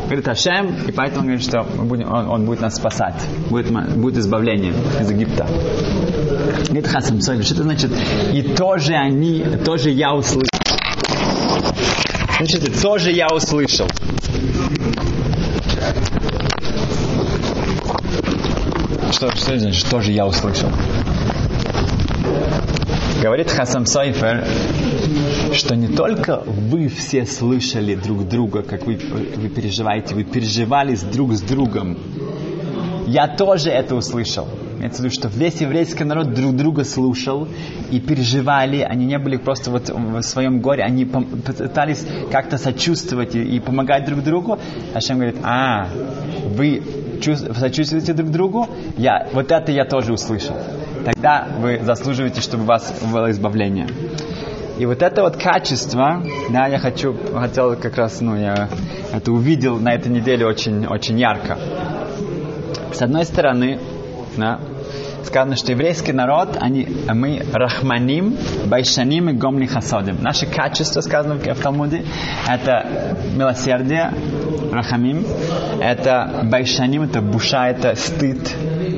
Говорит 0.07 0.29
Ашем, 0.29 0.75
и 0.87 0.93
поэтому 0.93 1.21
он 1.21 1.27
говорит, 1.27 1.45
что 1.45 1.65
мы 1.77 1.85
будем, 1.85 2.13
он, 2.13 2.29
он 2.29 2.45
будет 2.47 2.61
нас 2.61 2.75
спасать. 2.75 3.15
Будет, 3.49 3.71
будет 3.97 4.19
избавление 4.19 4.73
из 5.01 5.11
Египта. 5.11 5.47
Говорит 6.45 6.87
Хасам 6.87 7.21
Сойли, 7.21 7.43
что 7.43 7.55
это 7.55 7.63
значит? 7.63 7.91
И 8.33 8.43
тоже 8.43 8.95
они, 8.95 9.43
тоже 9.65 9.91
я 9.91 10.15
услышал. 10.15 10.49
Значит, 12.37 12.83
тоже 12.83 13.13
я 13.13 13.29
услышал. 13.29 13.89
Что, 19.13 19.35
что 19.35 19.53
это 19.53 19.61
значит? 19.61 19.89
Тоже 19.89 20.13
я 20.13 20.27
услышал. 20.27 20.69
Говорит 23.23 23.51
Хасам 23.51 23.87
Сайфер, 23.87 24.45
что 25.55 25.75
не 25.77 25.89
только 25.89 26.43
вы 26.45 26.89
все 26.89 27.25
слышали 27.25 27.95
друг 27.95 28.29
друга, 28.29 28.63
как 28.63 28.85
вы, 28.87 28.99
вы 29.37 29.49
переживаете, 29.49 30.15
вы 30.15 30.25
переживали 30.25 30.95
друг 31.11 31.33
с 31.33 31.41
другом. 31.41 31.97
Я 33.07 33.29
тоже 33.29 33.71
это 33.71 33.95
услышал. 33.95 34.47
Имеется 34.85 35.03
в 35.03 35.11
что 35.11 35.29
весь 35.29 35.63
еврейский 35.63 36.05
народ 36.05 36.35
друг 36.35 36.55
друга 36.55 36.85
слушал 36.85 37.49
и 37.91 38.01
переживали. 38.01 38.81
Они 38.81 39.07
не 39.07 39.19
были 39.19 39.39
просто 39.39 39.71
вот 39.71 39.89
в 39.89 40.21
своем 40.21 40.61
горе, 40.61 40.85
они 40.85 41.07
пытались 41.07 42.07
как-то 42.31 42.59
сочувствовать 42.59 43.35
и, 43.35 43.43
и 43.43 43.61
помогать 43.61 44.05
друг 44.05 44.23
другу. 44.23 44.59
А 44.93 44.99
Ашем 44.99 45.17
говорит, 45.17 45.37
а, 45.43 45.89
вы 46.55 46.83
сочувствуете 47.59 48.13
друг 48.13 48.31
другу? 48.31 48.69
Я, 48.99 49.27
вот 49.33 49.51
это 49.51 49.73
я 49.73 49.87
тоже 49.87 50.13
услышал 50.13 50.55
тогда 51.03 51.47
вы 51.59 51.81
заслуживаете, 51.83 52.41
чтобы 52.41 52.65
у 52.65 52.67
вас 52.67 52.93
было 53.11 53.31
избавление. 53.31 53.87
И 54.79 54.87
вот 54.87 55.03
это 55.03 55.23
вот 55.23 55.37
качество, 55.37 56.23
да, 56.51 56.67
я 56.67 56.79
хочу, 56.79 57.17
хотел 57.33 57.77
как 57.77 57.97
раз, 57.97 58.21
ну, 58.21 58.37
я 58.37 58.69
это 59.13 59.33
увидел 59.33 59.79
на 59.79 59.95
этой 59.95 60.11
неделе 60.11 60.47
очень, 60.47 60.87
очень 60.87 61.19
ярко. 61.19 61.59
С 62.93 63.03
одной 63.03 63.25
стороны, 63.25 63.79
да, 64.37 64.61
сказано, 65.25 65.57
что 65.57 65.73
еврейский 65.73 66.13
народ, 66.13 66.57
они, 66.61 66.89
мы 67.13 67.43
рахманим, 67.53 68.37
байшаним 68.67 69.31
и 69.31 69.33
гомли 69.33 69.67
хасодим. 69.67 70.19
Наше 70.23 70.47
качество, 70.47 71.01
сказано 71.01 71.35
в 71.37 71.61
Талмуде, 71.61 72.05
это 72.49 73.17
милосердие, 73.35 74.13
рахамим, 74.73 75.25
это 75.81 76.43
байшаним, 76.45 77.03
это 77.03 77.21
буша, 77.21 77.69
это 77.69 77.95
стыд, 77.95 78.55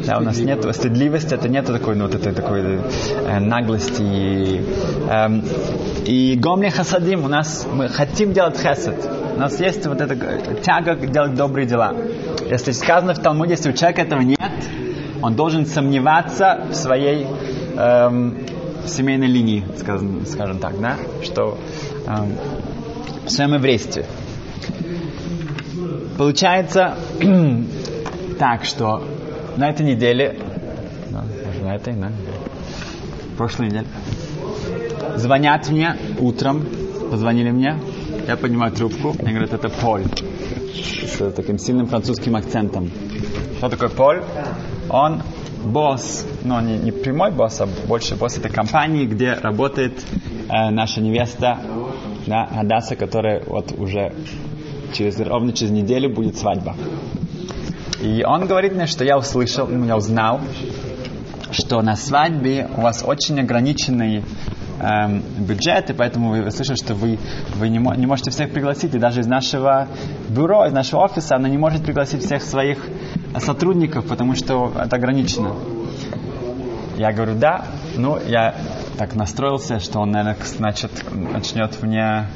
да, 0.06 0.18
у 0.18 0.20
нас 0.20 0.38
нет 0.38 0.64
стыдливости, 0.74 1.34
это 1.34 1.48
нет 1.48 1.66
такой, 1.66 1.96
ну, 1.96 2.04
вот 2.04 2.14
этой 2.14 2.32
такой 2.32 2.60
э, 2.62 3.38
наглости. 3.40 4.02
И, 4.02 4.64
э, 5.10 5.28
и 6.04 6.36
гомли 6.38 6.68
хасадим, 6.68 7.24
у 7.24 7.28
нас 7.28 7.66
мы 7.70 7.88
хотим 7.88 8.32
делать 8.32 8.56
хесед. 8.56 8.94
У 9.36 9.38
нас 9.38 9.60
есть 9.60 9.86
вот 9.86 10.00
эта 10.00 10.16
тяга 10.62 10.94
делать 10.94 11.34
добрые 11.34 11.66
дела. 11.66 11.92
Если 12.48 12.72
сказано 12.72 13.14
в 13.14 13.18
Талмуде, 13.18 13.52
если 13.52 13.70
у 13.70 13.72
человека 13.72 14.02
этого 14.02 14.20
нет, 14.20 14.38
он 15.22 15.34
должен 15.34 15.66
сомневаться 15.66 16.66
в 16.70 16.74
своей 16.74 17.26
эм, 17.76 18.38
семейной 18.86 19.26
линии, 19.26 19.64
скажем, 19.78 20.26
скажем 20.26 20.58
так, 20.58 20.80
да, 20.80 20.96
что 21.22 21.58
эм, 22.06 22.34
в 23.24 23.30
своем 23.30 23.54
еврействе. 23.54 24.06
Получается 26.16 26.96
так, 28.38 28.64
что 28.64 29.02
на 29.56 29.70
этой 29.70 29.84
неделе, 29.84 30.38
на 31.62 31.74
этой, 31.74 31.94
на 31.94 32.12
прошлой 33.36 33.66
неделе, 33.66 33.86
звонят 35.16 35.68
мне 35.68 35.96
утром, 36.18 36.64
позвонили 37.10 37.50
мне, 37.50 37.78
я 38.26 38.36
поднимаю 38.36 38.72
трубку, 38.72 39.14
мне 39.20 39.32
говорят, 39.32 39.52
это 39.52 39.68
Поль, 39.68 40.04
с 40.74 41.30
таким 41.32 41.58
сильным 41.58 41.86
французским 41.86 42.36
акцентом. 42.36 42.90
Что 43.58 43.68
такое 43.68 43.88
Поль? 43.88 44.22
Он 44.90 45.22
босс, 45.64 46.24
но 46.44 46.60
не, 46.60 46.78
не 46.78 46.92
прямой 46.92 47.32
босс, 47.32 47.60
а 47.60 47.66
больше 47.86 48.16
босс 48.16 48.38
этой 48.38 48.50
компании, 48.50 49.06
где 49.06 49.34
работает 49.34 49.92
э, 50.48 50.70
наша 50.70 51.00
невеста 51.00 51.58
да, 52.26 52.44
Адаса, 52.44 52.96
которая 52.96 53.42
вот 53.44 53.72
уже 53.76 54.12
через, 54.92 55.18
ровно 55.20 55.52
через 55.52 55.72
неделю 55.72 56.14
будет 56.14 56.36
свадьба. 56.36 56.76
И 58.00 58.22
он 58.24 58.46
говорит 58.46 58.74
мне, 58.74 58.86
что 58.86 59.04
я 59.04 59.18
услышал, 59.18 59.66
ну, 59.66 59.86
я 59.86 59.96
узнал, 59.96 60.40
что 61.50 61.80
на 61.82 61.96
свадьбе 61.96 62.68
у 62.76 62.82
вас 62.82 63.02
очень 63.06 63.40
ограниченный 63.40 64.22
эм, 64.80 65.22
бюджет, 65.38 65.90
и 65.90 65.92
поэтому 65.94 66.30
вы 66.30 66.50
слышали, 66.50 66.76
что 66.76 66.94
вы, 66.94 67.18
вы 67.54 67.68
не, 67.68 67.78
не 67.78 68.06
можете 68.06 68.30
всех 68.30 68.50
пригласить, 68.50 68.94
и 68.94 68.98
даже 68.98 69.20
из 69.20 69.26
нашего 69.26 69.88
бюро, 70.28 70.66
из 70.66 70.72
нашего 70.72 71.00
офиса 71.00 71.36
она 71.36 71.48
не 71.48 71.58
может 71.58 71.84
пригласить 71.84 72.22
всех 72.22 72.42
своих 72.42 72.86
сотрудников, 73.40 74.06
потому 74.06 74.34
что 74.34 74.72
это 74.76 74.96
ограничено. 74.96 75.54
Я 76.96 77.12
говорю, 77.12 77.34
да, 77.34 77.66
ну, 77.96 78.18
я 78.26 78.54
так 78.96 79.14
настроился, 79.14 79.80
что 79.80 80.00
он, 80.00 80.12
наверное, 80.12 80.36
значит, 80.44 80.90
начнет 81.12 81.82
мне, 81.82 82.26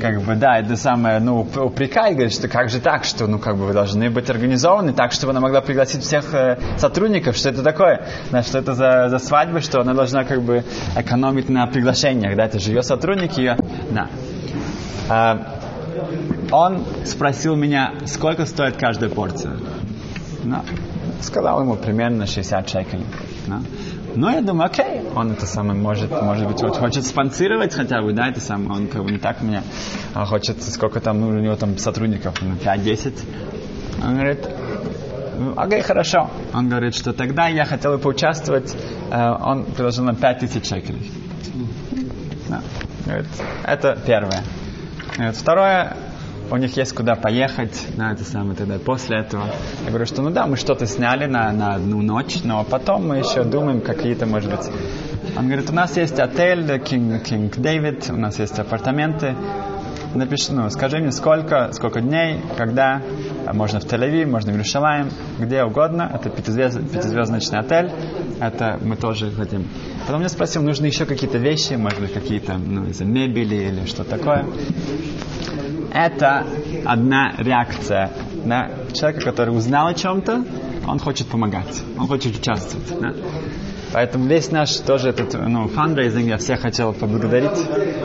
как 0.00 0.22
бы, 0.22 0.34
да, 0.34 0.58
это 0.58 0.74
самое, 0.76 1.20
ну, 1.20 1.40
упрекать, 1.40 2.14
говорит, 2.14 2.32
что 2.32 2.48
как 2.48 2.68
же 2.68 2.80
так, 2.80 3.04
что, 3.04 3.28
ну, 3.28 3.38
как 3.38 3.56
бы, 3.56 3.66
вы 3.66 3.72
должны 3.72 4.10
быть 4.10 4.28
организованы 4.28 4.92
так, 4.92 5.12
чтобы 5.12 5.30
она 5.30 5.40
могла 5.40 5.60
пригласить 5.60 6.02
всех 6.02 6.34
э, 6.34 6.58
сотрудников, 6.78 7.36
что 7.36 7.50
это 7.50 7.62
такое, 7.62 8.06
значит, 8.30 8.48
что 8.48 8.58
это 8.58 8.74
за, 8.74 9.08
за 9.08 9.18
свадьба, 9.20 9.60
что 9.60 9.80
она 9.80 9.94
должна, 9.94 10.24
как 10.24 10.42
бы, 10.42 10.64
экономить 10.96 11.48
на 11.48 11.66
приглашениях, 11.68 12.36
да, 12.36 12.46
это 12.46 12.58
же 12.58 12.72
ее 12.72 12.82
сотрудники, 12.82 13.38
ее, 13.38 13.56
да. 13.90 14.08
А, 15.08 15.60
он 16.50 16.84
спросил 17.04 17.54
меня, 17.56 17.94
сколько 18.06 18.46
стоит 18.46 18.76
каждая 18.76 19.10
порция. 19.10 19.52
Ну, 20.44 20.62
сказал 21.20 21.60
ему 21.60 21.76
примерно 21.76 22.26
60 22.26 22.68
шекелей. 22.68 23.06
Да. 23.46 23.60
Но 24.14 24.30
я 24.30 24.40
думаю, 24.40 24.66
окей, 24.66 25.02
он 25.14 25.32
это 25.32 25.46
самое 25.46 25.78
может, 25.78 26.10
может 26.22 26.46
быть, 26.46 26.62
вот 26.62 26.76
хочет 26.76 27.04
спонсировать 27.04 27.74
хотя 27.74 28.02
бы, 28.02 28.12
да, 28.12 28.28
это 28.28 28.40
самое, 28.40 28.80
он 28.80 28.88
как 28.88 29.04
бы 29.04 29.10
не 29.10 29.18
так 29.18 29.42
меня 29.42 29.62
а 30.14 30.24
хочет, 30.24 30.62
сколько 30.62 31.00
там, 31.00 31.20
ну, 31.20 31.28
у 31.28 31.40
него 31.40 31.56
там 31.56 31.76
сотрудников, 31.78 32.34
ну, 32.40 32.54
5-10. 32.54 33.14
Он 34.02 34.14
говорит, 34.14 34.48
«Ну, 35.38 35.54
окей, 35.56 35.82
хорошо. 35.82 36.30
Он 36.52 36.68
говорит, 36.68 36.94
что 36.94 37.12
тогда 37.12 37.48
я 37.48 37.64
хотел 37.64 37.92
бы 37.92 37.98
поучаствовать, 37.98 38.74
э, 39.10 39.30
он 39.40 39.64
предложил 39.64 40.04
нам 40.04 40.16
5000 40.16 40.66
шекелей. 40.66 41.12
Да. 42.48 42.62
Говорит, 43.04 43.28
это 43.64 43.98
первое. 44.04 44.42
Говорит, 45.16 45.36
второе, 45.36 45.96
у 46.50 46.56
них 46.56 46.76
есть 46.76 46.92
куда 46.94 47.14
поехать, 47.14 47.86
на 47.96 48.12
это 48.12 48.24
самое 48.24 48.56
тогда 48.56 48.78
после 48.78 49.18
этого. 49.18 49.44
Я 49.84 49.88
говорю, 49.88 50.06
что 50.06 50.22
ну 50.22 50.30
да, 50.30 50.46
мы 50.46 50.56
что-то 50.56 50.86
сняли 50.86 51.26
на, 51.26 51.52
на 51.52 51.74
одну 51.74 52.02
ночь, 52.02 52.38
но 52.44 52.64
потом 52.64 53.08
мы 53.08 53.18
еще 53.18 53.44
думаем 53.44 53.80
какие-то, 53.80 54.26
может 54.26 54.50
быть. 54.50 54.70
Он 55.36 55.46
говорит, 55.46 55.70
у 55.70 55.74
нас 55.74 55.96
есть 55.96 56.18
отель 56.18 56.64
King, 56.76 57.22
King 57.22 57.50
David, 57.50 58.12
у 58.12 58.16
нас 58.16 58.38
есть 58.38 58.58
апартаменты. 58.58 59.34
Напиши, 60.14 60.52
ну, 60.52 60.70
скажи 60.70 60.98
мне, 60.98 61.12
сколько, 61.12 61.70
сколько 61.72 62.00
дней, 62.00 62.40
когда, 62.56 63.02
можно 63.52 63.78
в 63.78 63.84
Тель-Авив, 63.84 64.24
можно 64.24 64.52
в 64.52 64.54
Иерусалим, 64.54 65.10
где 65.38 65.62
угодно. 65.64 66.10
Это 66.12 66.30
пятизвезд, 66.30 66.80
пятизвездочный 66.90 67.58
отель. 67.58 67.92
Это 68.40 68.78
мы 68.82 68.96
тоже 68.96 69.30
хотим. 69.30 69.68
Потом 70.06 70.22
я 70.22 70.30
спросил, 70.30 70.62
нужны 70.62 70.86
еще 70.86 71.04
какие-то 71.04 71.36
вещи, 71.36 71.74
может 71.74 72.00
быть, 72.00 72.14
какие-то, 72.14 72.54
ну, 72.54 72.86
из 72.86 73.00
мебели 73.00 73.56
или 73.56 73.84
что 73.84 74.02
такое 74.02 74.46
это 76.06 76.46
одна 76.84 77.34
реакция 77.38 78.10
на 78.44 78.70
человека, 78.92 79.24
который 79.24 79.50
узнал 79.50 79.88
о 79.88 79.94
чем-то, 79.94 80.44
он 80.86 80.98
хочет 80.98 81.26
помогать, 81.26 81.82
он 81.98 82.06
хочет 82.06 82.36
участвовать. 82.36 83.00
Да? 83.00 83.14
Поэтому 83.92 84.26
весь 84.26 84.50
наш 84.50 84.76
тоже 84.76 85.08
этот 85.08 85.34
ну, 85.34 85.66
фандрейзинг 85.66 86.26
я 86.26 86.36
всех 86.36 86.60
хотел 86.60 86.92
поблагодарить 86.92 87.58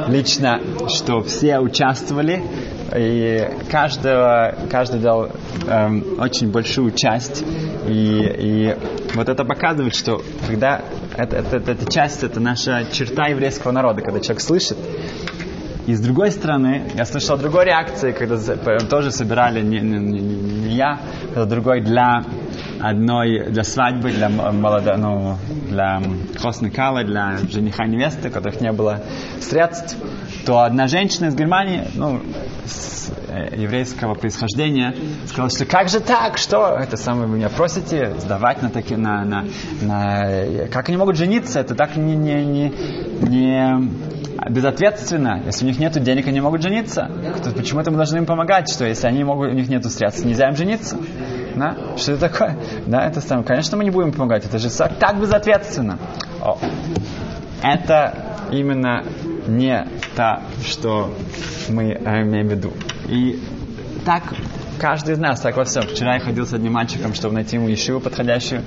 лично, 0.08 0.62
что 0.88 1.22
все 1.22 1.60
участвовали, 1.60 2.42
и 2.96 3.50
каждого, 3.70 4.56
каждый 4.70 5.02
дал 5.02 5.30
эм, 5.68 6.20
очень 6.20 6.52
большую 6.52 6.92
часть. 6.92 7.44
И, 7.88 8.36
и 8.38 8.76
вот 9.14 9.28
это 9.28 9.44
показывает, 9.44 9.96
что 9.96 10.22
когда 10.48 10.82
это, 11.18 11.38
это, 11.38 11.72
эта 11.72 11.92
часть, 11.92 12.24
это 12.24 12.40
наша 12.40 12.86
черта 12.92 13.28
еврейского 13.28 13.72
народа, 13.72 14.02
когда 14.02 14.20
человек 14.20 14.42
слышит, 14.42 14.78
и 15.86 15.94
с 15.94 16.00
другой 16.00 16.32
стороны, 16.32 16.90
я 16.96 17.06
слышал 17.06 17.38
другой 17.38 17.66
реакции, 17.66 18.14
когда 18.14 18.38
тоже 18.90 19.12
собирали 19.12 19.62
не, 19.62 19.80
не, 19.80 20.00
не, 20.00 20.20
не 20.22 20.76
я, 20.76 21.00
это 21.32 21.46
другой 21.46 21.82
для 21.82 22.24
одной, 22.80 23.50
для 23.50 23.64
свадьбы, 23.64 24.12
для 24.12 24.30
молодого, 24.30 24.98
ну, 24.98 25.38
для 25.70 26.02
хоснекала, 26.40 27.04
для 27.04 27.38
жениха 27.50 27.86
невесты, 27.86 28.30
у 28.30 28.32
которых 28.32 28.62
не 28.62 28.72
было 28.72 29.02
средств, 29.42 29.98
то 30.46 30.60
одна 30.60 30.88
женщина 30.88 31.28
из 31.28 31.36
Германии, 31.36 31.86
ну, 31.96 32.22
с 32.66 33.12
э, 33.28 33.56
еврейского 33.58 34.14
происхождения, 34.14 34.96
сказала, 35.26 35.50
что 35.50 35.66
как 35.66 35.90
же 35.90 36.00
так, 36.00 36.38
что? 36.38 36.78
Это 36.78 36.96
самое 36.96 37.28
вы 37.28 37.38
меня 37.38 37.50
просите 37.50 38.14
сдавать 38.20 38.62
на 38.62 38.70
такие, 38.70 38.98
на, 38.98 39.26
на, 39.26 39.46
на, 39.82 40.68
как 40.72 40.88
они 40.88 40.98
могут 40.98 41.18
жениться, 41.18 41.60
это 41.60 41.76
так 41.76 41.98
не, 41.98 42.16
не, 42.16 42.46
не, 42.46 42.74
не 43.22 44.33
безответственно. 44.50 45.42
Если 45.46 45.66
у 45.66 45.68
них 45.68 45.80
нет 45.80 46.02
денег, 46.02 46.28
они 46.28 46.42
могут 46.42 46.62
жениться. 46.62 47.10
То 47.44 47.52
почему-то 47.52 47.92
мы 47.92 47.98
должны 47.98 48.18
им 48.18 48.26
помогать, 48.26 48.70
что 48.70 48.86
если 48.86 49.08
они 49.08 49.24
могут, 49.24 49.50
у 49.50 49.54
них 49.54 49.70
нет 49.70 49.86
средств, 49.86 50.26
нельзя 50.26 50.50
им 50.50 50.56
жениться. 50.56 50.98
Да? 51.56 51.76
Что 51.98 52.14
это 52.14 52.30
такое? 52.30 52.58
Да, 52.88 53.06
это 53.06 53.22
самое. 53.22 53.46
Конечно, 53.46 53.78
мы 53.78 53.84
не 53.84 53.92
будем 53.92 54.12
помогать. 54.12 54.46
Это 54.46 54.58
же 54.58 54.70
так 54.70 55.20
безответственно. 55.20 56.00
О. 56.42 56.58
Это 57.62 58.16
именно 58.52 59.04
не 59.48 59.88
то, 60.16 60.42
что 60.66 61.14
мы 61.70 61.92
э, 61.92 62.22
имеем 62.24 62.48
в 62.48 62.52
виду. 62.52 62.74
И 63.08 63.42
так 64.06 64.24
каждый 64.80 65.14
из 65.14 65.20
нас, 65.20 65.40
так 65.40 65.56
во 65.56 65.64
всем. 65.64 65.84
Вчера 65.84 66.16
я 66.16 66.20
ходил 66.20 66.46
с 66.46 66.54
одним 66.54 66.74
мальчиком, 66.74 67.14
чтобы 67.14 67.36
найти 67.36 67.56
ему 67.56 67.68
ешиву 67.68 68.00
подходящую. 68.00 68.64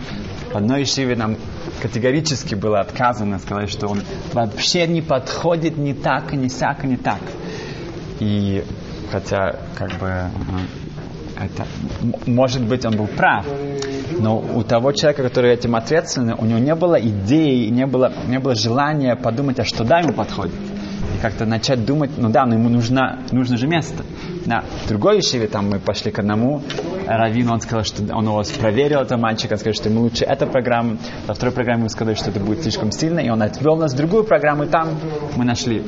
В 0.53 0.57
одной 0.57 0.81
ешиве 0.81 1.17
нам 1.17 1.37
категорически 1.81 2.55
было 2.55 2.81
отказано, 2.81 3.39
сказать, 3.39 3.71
что 3.71 3.89
он 3.89 4.03
вообще 4.33 4.87
не 4.87 5.03
подходит 5.03 5.77
ни 5.77 5.93
так, 5.93 6.33
ни 6.33 6.49
сяк, 6.49 6.85
ни 6.85 6.97
так. 6.97 7.21
И 8.21 8.65
хотя, 9.11 9.57
как 9.75 9.91
бы, 9.99 10.31
это, 11.39 11.67
может 12.27 12.62
быть, 12.62 12.85
он 12.85 12.97
был 12.97 13.07
прав, 13.07 13.47
но 14.19 14.39
у 14.39 14.62
того 14.62 14.93
человека, 14.93 15.23
который 15.23 15.53
этим 15.53 15.77
ответственный, 15.77 16.35
у 16.35 16.45
него 16.45 16.59
не 16.59 16.75
было 16.75 16.95
идеи, 17.01 17.69
не 17.69 17.87
было, 17.87 18.12
не 18.27 18.39
было 18.39 18.55
желания 18.55 19.17
подумать, 19.17 19.59
а 19.59 19.65
что 19.65 19.85
да, 19.85 20.01
ему 20.01 20.12
подходит. 20.12 20.55
И 21.14 21.19
как-то 21.23 21.47
начать 21.47 21.85
думать, 21.85 22.11
ну 22.16 22.31
да, 22.31 22.45
но 22.47 22.55
ему 22.55 22.69
нужно, 22.69 23.21
нужно 23.33 23.57
же 23.57 23.66
место. 23.66 24.05
На 24.45 24.64
другой 24.88 25.19
ешиве, 25.19 25.47
там 25.47 25.71
мы 25.71 25.79
пошли 25.79 26.11
к 26.11 26.19
одному 26.19 26.62
раввину, 27.07 27.53
он 27.53 27.61
сказал, 27.61 27.85
что 27.85 28.03
он 28.14 28.29
вас 28.29 28.51
проверил 28.51 29.01
этого 29.01 29.19
мальчика, 29.19 29.55
он 29.55 29.59
сказал, 29.59 29.75
что 29.75 29.88
ему 29.88 30.03
лучше 30.03 30.25
эта 30.25 30.47
программа, 30.47 30.99
во 31.27 31.35
второй 31.35 31.55
программе 31.55 31.81
ему 31.81 31.88
сказали, 31.88 32.14
что 32.14 32.31
это 32.31 32.40
будет 32.40 32.62
слишком 32.62 32.90
сильно, 32.92 33.21
и 33.21 33.31
он 33.31 33.42
отвел 33.42 33.77
нас 33.77 33.92
в 33.92 33.97
другую 33.97 34.25
программу, 34.25 34.64
и 34.64 34.69
там 34.69 34.90
мы 35.37 35.45
нашли. 35.45 35.83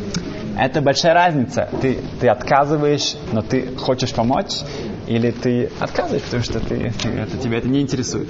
Это 0.58 0.80
большая 0.80 1.14
разница. 1.14 1.68
Ты, 1.80 1.98
ты 2.20 2.28
отказываешь, 2.28 3.14
но 3.32 3.42
ты 3.42 3.76
хочешь 3.76 4.12
помочь, 4.12 4.62
или 5.06 5.30
ты 5.30 5.70
отказываешь, 5.78 6.22
потому 6.24 6.42
что 6.42 6.58
ты, 6.58 6.92
ты, 7.00 7.08
это, 7.10 7.36
тебя 7.38 7.58
это 7.58 7.68
не 7.68 7.80
интересует. 7.80 8.28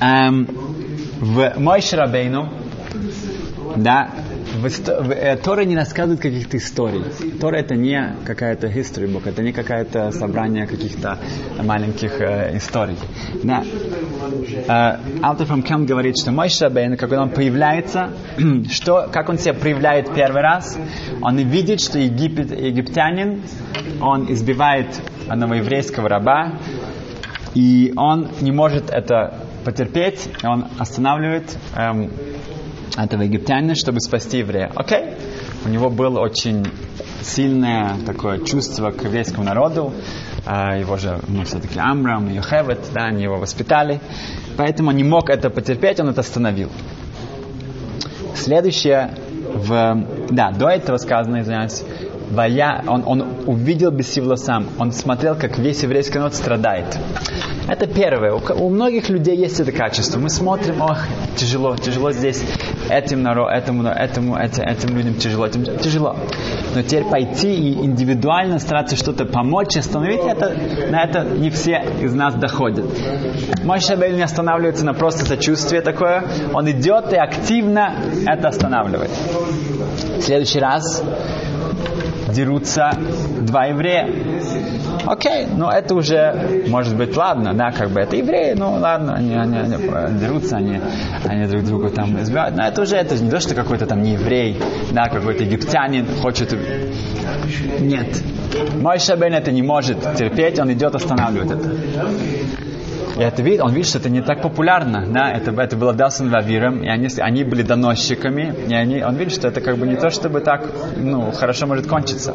Эм, 0.00 0.48
в 1.20 1.52
Мой 1.58 1.80
Шарабейну, 1.82 2.48
да, 3.76 4.10
в, 4.54 5.10
э, 5.10 5.36
Тора 5.36 5.62
не 5.62 5.76
рассказывает 5.76 6.20
каких-то 6.20 6.56
историй. 6.56 7.04
Тора 7.40 7.56
это 7.56 7.74
не 7.74 8.16
какая-то 8.24 8.68
history 8.68 9.06
book, 9.06 9.28
это 9.28 9.42
не 9.42 9.52
какое-то 9.52 10.10
собрание 10.12 10.66
каких-то 10.66 11.18
маленьких 11.62 12.20
э, 12.20 12.56
историй. 12.56 12.96
Да. 13.42 13.62
Э, 14.68 15.22
Алтер 15.22 15.46
фром 15.46 15.62
Кем 15.62 15.86
говорит, 15.86 16.18
что 16.18 16.32
мой 16.32 16.48
Шабейн, 16.48 16.96
когда 16.96 17.22
он 17.22 17.30
появляется, 17.30 18.10
что, 18.70 19.08
как 19.12 19.28
он 19.28 19.38
себя 19.38 19.54
проявляет 19.54 20.14
первый 20.14 20.42
раз, 20.42 20.78
он 21.20 21.38
видит, 21.38 21.80
что 21.80 21.98
Египет, 21.98 22.50
египтянин, 22.50 23.42
он 24.00 24.32
избивает 24.32 24.88
одного 25.28 25.54
еврейского 25.54 26.08
раба, 26.08 26.58
и 27.54 27.92
он 27.96 28.28
не 28.40 28.50
может 28.50 28.90
это 28.90 29.34
потерпеть, 29.64 30.28
и 30.42 30.46
он 30.46 30.66
останавливает 30.78 31.56
эм, 31.76 32.10
этого 32.96 33.22
египтянина, 33.22 33.74
чтобы 33.74 34.00
спасти 34.00 34.38
еврея. 34.38 34.70
Окей? 34.74 35.14
У 35.64 35.68
него 35.68 35.90
было 35.90 36.20
очень 36.20 36.66
сильное 37.22 37.96
такое 38.04 38.38
чувство 38.44 38.90
к 38.90 39.04
еврейскому 39.04 39.44
народу. 39.44 39.92
А, 40.44 40.76
его 40.76 40.96
же, 40.96 41.20
ну, 41.28 41.44
все-таки 41.44 41.78
Амрам, 41.78 42.28
Йохевет, 42.28 42.80
да, 42.92 43.04
они 43.04 43.22
его 43.22 43.36
воспитали. 43.36 44.00
Поэтому 44.56 44.90
он 44.90 44.96
не 44.96 45.04
мог 45.04 45.30
это 45.30 45.50
потерпеть, 45.50 46.00
он 46.00 46.08
это 46.08 46.20
остановил. 46.20 46.70
Следующее, 48.34 49.14
в, 49.54 50.06
да, 50.30 50.50
до 50.50 50.68
этого 50.68 50.96
сказано, 50.96 51.42
извиняюсь, 51.42 51.84
Вая, 52.32 52.82
он, 52.86 53.02
он 53.06 53.24
увидел 53.46 53.90
Бесивла 53.90 54.36
сам, 54.36 54.66
он 54.78 54.90
смотрел, 54.92 55.34
как 55.34 55.58
весь 55.58 55.82
еврейский 55.82 56.18
народ 56.18 56.34
страдает. 56.34 56.86
Это 57.68 57.86
первое. 57.86 58.32
У, 58.32 58.40
у 58.64 58.70
многих 58.70 59.10
людей 59.10 59.36
есть 59.36 59.60
это 59.60 59.70
качество. 59.70 60.18
Мы 60.18 60.30
смотрим, 60.30 60.80
ох, 60.80 60.98
тяжело, 61.36 61.76
тяжело 61.76 62.10
здесь. 62.10 62.42
Этим 62.92 63.22
народ, 63.22 63.50
этому, 63.50 63.84
этому, 63.88 64.36
этим, 64.36 64.62
этим 64.62 64.96
людям 64.96 65.14
тяжело, 65.14 65.46
этим 65.46 65.64
тяжело. 65.78 66.16
Но 66.74 66.82
теперь 66.82 67.04
пойти 67.04 67.54
и 67.54 67.74
индивидуально 67.74 68.58
стараться 68.58 68.96
что-то 68.96 69.24
помочь, 69.24 69.76
остановить, 69.76 70.20
это, 70.20 70.54
на 70.90 71.02
это 71.02 71.24
не 71.24 71.50
все 71.50 71.82
из 72.00 72.14
нас 72.14 72.34
доходят. 72.34 72.84
Мой 73.64 73.80
Шабель 73.80 74.16
не 74.16 74.22
останавливается 74.22 74.84
на 74.84 74.94
просто 74.94 75.24
сочувствие 75.24 75.82
такое, 75.82 76.24
он 76.52 76.70
идет 76.70 77.12
и 77.12 77.16
активно 77.16 77.94
это 78.26 78.48
останавливает. 78.48 79.10
В 80.18 80.22
следующий 80.22 80.60
раз 80.60 81.02
дерутся 82.32 82.90
два 83.40 83.66
еврея. 83.66 84.08
Окей, 85.06 85.46
ну 85.46 85.68
это 85.68 85.94
уже, 85.94 86.64
может 86.68 86.96
быть, 86.96 87.16
ладно, 87.16 87.54
да, 87.54 87.70
как 87.70 87.90
бы 87.90 88.00
это 88.00 88.16
евреи, 88.16 88.54
ну 88.56 88.72
ладно, 88.72 89.14
они, 89.14 89.34
они, 89.34 89.58
они 89.58 90.18
дерутся, 90.18 90.56
они, 90.56 90.80
они 91.24 91.46
друг 91.46 91.64
друга 91.64 91.90
там 91.90 92.20
избивают, 92.20 92.56
но 92.56 92.66
это 92.66 92.82
уже, 92.82 92.96
это 92.96 93.16
же 93.16 93.24
не 93.24 93.30
то, 93.30 93.40
что 93.40 93.54
какой-то 93.54 93.86
там 93.86 94.02
не 94.02 94.12
еврей, 94.12 94.60
да, 94.92 95.08
какой-то 95.08 95.44
египтянин 95.44 96.06
хочет... 96.20 96.56
Нет. 97.80 98.22
Мой 98.80 98.98
Шабен 98.98 99.34
это 99.34 99.50
не 99.50 99.62
может 99.62 99.98
терпеть, 100.16 100.58
он 100.58 100.72
идет 100.72 100.94
останавливать 100.94 101.50
это. 101.50 101.70
И 103.16 103.20
это 103.20 103.42
видит, 103.42 103.60
он 103.60 103.72
видит, 103.72 103.88
что 103.88 103.98
это 103.98 104.08
не 104.08 104.22
так 104.22 104.40
популярно, 104.40 105.06
да, 105.06 105.30
это, 105.30 105.50
это 105.50 105.76
было 105.76 105.92
Далсон 105.92 106.30
Вавиром, 106.30 106.82
и 106.82 106.88
они, 106.88 107.08
они 107.18 107.44
были 107.44 107.62
доносчиками, 107.62 108.54
и 108.68 108.74
они, 108.74 109.02
он 109.02 109.16
видит, 109.16 109.34
что 109.34 109.48
это 109.48 109.60
как 109.60 109.76
бы 109.76 109.86
не 109.86 109.96
то, 109.96 110.10
чтобы 110.10 110.40
так, 110.40 110.66
ну, 110.96 111.30
хорошо 111.32 111.66
может 111.66 111.86
кончиться. 111.86 112.34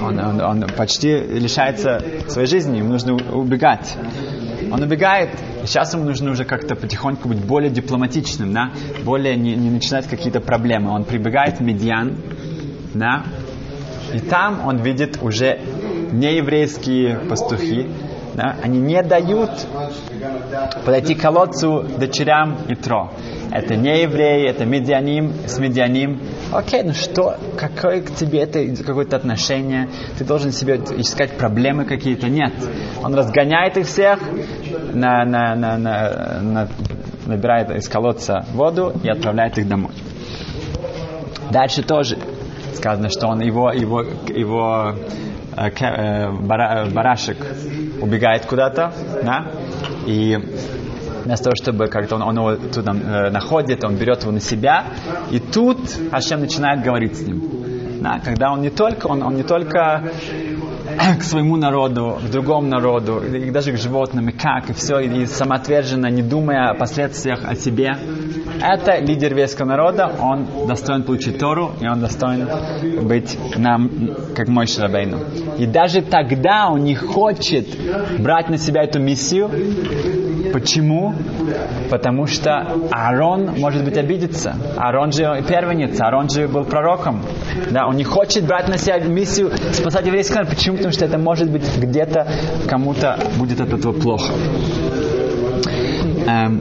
Он, 0.00 0.18
он, 0.18 0.40
он 0.40 0.66
почти 0.76 1.18
лишается 1.18 2.02
своей 2.28 2.46
жизни, 2.46 2.78
ему 2.78 2.92
нужно 2.92 3.14
убегать. 3.14 3.96
Он 4.70 4.82
убегает, 4.82 5.30
и 5.62 5.66
сейчас 5.66 5.94
ему 5.94 6.04
нужно 6.04 6.30
уже 6.32 6.44
как-то 6.44 6.74
потихоньку 6.74 7.28
быть 7.28 7.44
более 7.44 7.70
дипломатичным, 7.70 8.52
да, 8.52 8.72
более 9.04 9.36
не, 9.36 9.54
не 9.54 9.70
начинать 9.70 10.06
какие-то 10.08 10.40
проблемы. 10.40 10.90
Он 10.90 11.04
прибегает 11.04 11.58
в 11.58 11.62
Медиан, 11.62 12.16
да, 12.94 13.24
и 14.12 14.18
там 14.18 14.66
он 14.66 14.78
видит 14.78 15.18
уже 15.22 15.60
нееврейские 16.12 17.18
пастухи, 17.28 17.86
да, 18.34 18.56
они 18.62 18.80
не 18.80 19.02
дают 19.02 19.50
подойти 20.84 21.14
к 21.14 21.22
колодцу 21.22 21.84
дочерям 21.98 22.58
Итро. 22.68 23.12
Это 23.50 23.76
не 23.76 24.02
евреи, 24.02 24.48
это 24.48 24.64
медианим 24.66 25.32
с 25.46 25.58
медианим. 25.58 26.20
Окей, 26.52 26.82
ну 26.84 26.92
что, 26.92 27.36
какое 27.58 28.02
к 28.02 28.14
тебе 28.14 28.40
это 28.40 28.64
какое-то 28.84 29.16
отношение? 29.16 29.88
Ты 30.16 30.24
должен 30.24 30.52
себе 30.52 30.76
искать 30.96 31.36
проблемы 31.36 31.84
какие-то? 31.84 32.28
Нет. 32.28 32.52
Он 33.02 33.14
разгоняет 33.14 33.76
их 33.76 33.86
всех, 33.86 34.20
на, 34.92 35.24
на, 35.24 35.54
на, 35.56 35.76
на, 35.76 36.40
на, 36.42 36.68
набирает 37.26 37.70
из 37.70 37.88
колодца 37.88 38.46
воду 38.52 38.92
и 39.02 39.08
отправляет 39.08 39.58
их 39.58 39.68
домой. 39.68 39.92
Дальше 41.50 41.82
тоже 41.82 42.18
сказано, 42.74 43.08
что 43.10 43.26
он 43.26 43.40
его, 43.40 43.72
его, 43.72 44.02
его 44.02 44.94
э, 45.56 45.68
э, 45.68 46.30
бара, 46.30 46.86
барашек 46.92 47.38
убегает 48.00 48.46
куда-то, 48.46 48.92
да, 49.22 49.50
и 50.06 50.38
вместо 51.26 51.44
того, 51.44 51.56
чтобы 51.56 51.88
как-то 51.88 52.16
он, 52.16 52.22
он 52.22 52.36
его 52.36 52.56
туда 52.56 52.92
э, 52.92 53.30
находит, 53.30 53.84
он 53.84 53.96
берет 53.96 54.22
его 54.22 54.32
на 54.32 54.40
себя, 54.40 54.84
и 55.30 55.38
тут 55.38 55.78
Ашем 56.12 56.40
начинает 56.40 56.82
говорить 56.82 57.16
с 57.16 57.22
ним. 57.22 57.42
Да, 58.00 58.20
когда 58.24 58.52
он 58.52 58.62
не 58.62 58.70
только, 58.70 59.06
он, 59.06 59.22
он 59.22 59.36
не 59.36 59.42
только 59.42 60.10
к 61.18 61.22
своему 61.22 61.56
народу, 61.56 62.18
к 62.24 62.30
другому 62.30 62.68
народу, 62.68 63.18
и 63.18 63.50
даже 63.50 63.72
к 63.72 63.78
животным, 63.78 64.28
и 64.28 64.32
как, 64.32 64.70
и 64.70 64.72
все, 64.72 65.00
и 65.00 65.26
самоотверженно, 65.26 66.06
не 66.06 66.22
думая 66.22 66.70
о 66.70 66.74
последствиях 66.74 67.40
о 67.44 67.54
себе. 67.54 67.96
Это 68.62 68.98
лидер 68.98 69.34
веского 69.34 69.66
народа, 69.66 70.10
он 70.20 70.46
достоин 70.66 71.02
получить 71.02 71.38
Тору, 71.38 71.72
и 71.80 71.86
он 71.86 72.00
достоин 72.00 72.48
быть 73.02 73.36
нам, 73.56 73.90
как 74.34 74.48
мой 74.48 74.66
Шрабейну. 74.66 75.18
И 75.58 75.66
даже 75.66 76.02
тогда 76.02 76.68
он 76.70 76.84
не 76.84 76.94
хочет 76.94 77.66
брать 78.18 78.48
на 78.48 78.58
себя 78.58 78.82
эту 78.82 79.00
миссию. 79.00 79.50
Почему? 80.52 81.14
Потому 81.90 82.26
что 82.26 82.66
Аарон, 82.90 83.50
может 83.58 83.84
быть, 83.84 83.96
обидится. 83.96 84.56
Аарон 84.76 85.12
же 85.12 85.22
первенец, 85.48 86.00
Аарон 86.00 86.28
же 86.28 86.48
был 86.48 86.64
пророком. 86.64 87.22
Да, 87.70 87.86
он 87.86 87.96
не 87.96 88.04
хочет 88.04 88.46
брать 88.46 88.68
на 88.68 88.78
себя 88.78 88.98
миссию 88.98 89.50
спасать 89.72 90.06
еврейский 90.06 90.34
народ. 90.34 90.50
Почему? 90.50 90.76
Потому 90.76 90.92
что 90.92 91.04
это 91.04 91.18
может 91.18 91.50
быть 91.50 91.64
где-то 91.76 92.26
кому-то 92.68 93.18
будет 93.38 93.60
от 93.60 93.72
этого 93.72 93.92
плохо. 93.92 94.32
Эм, 96.26 96.60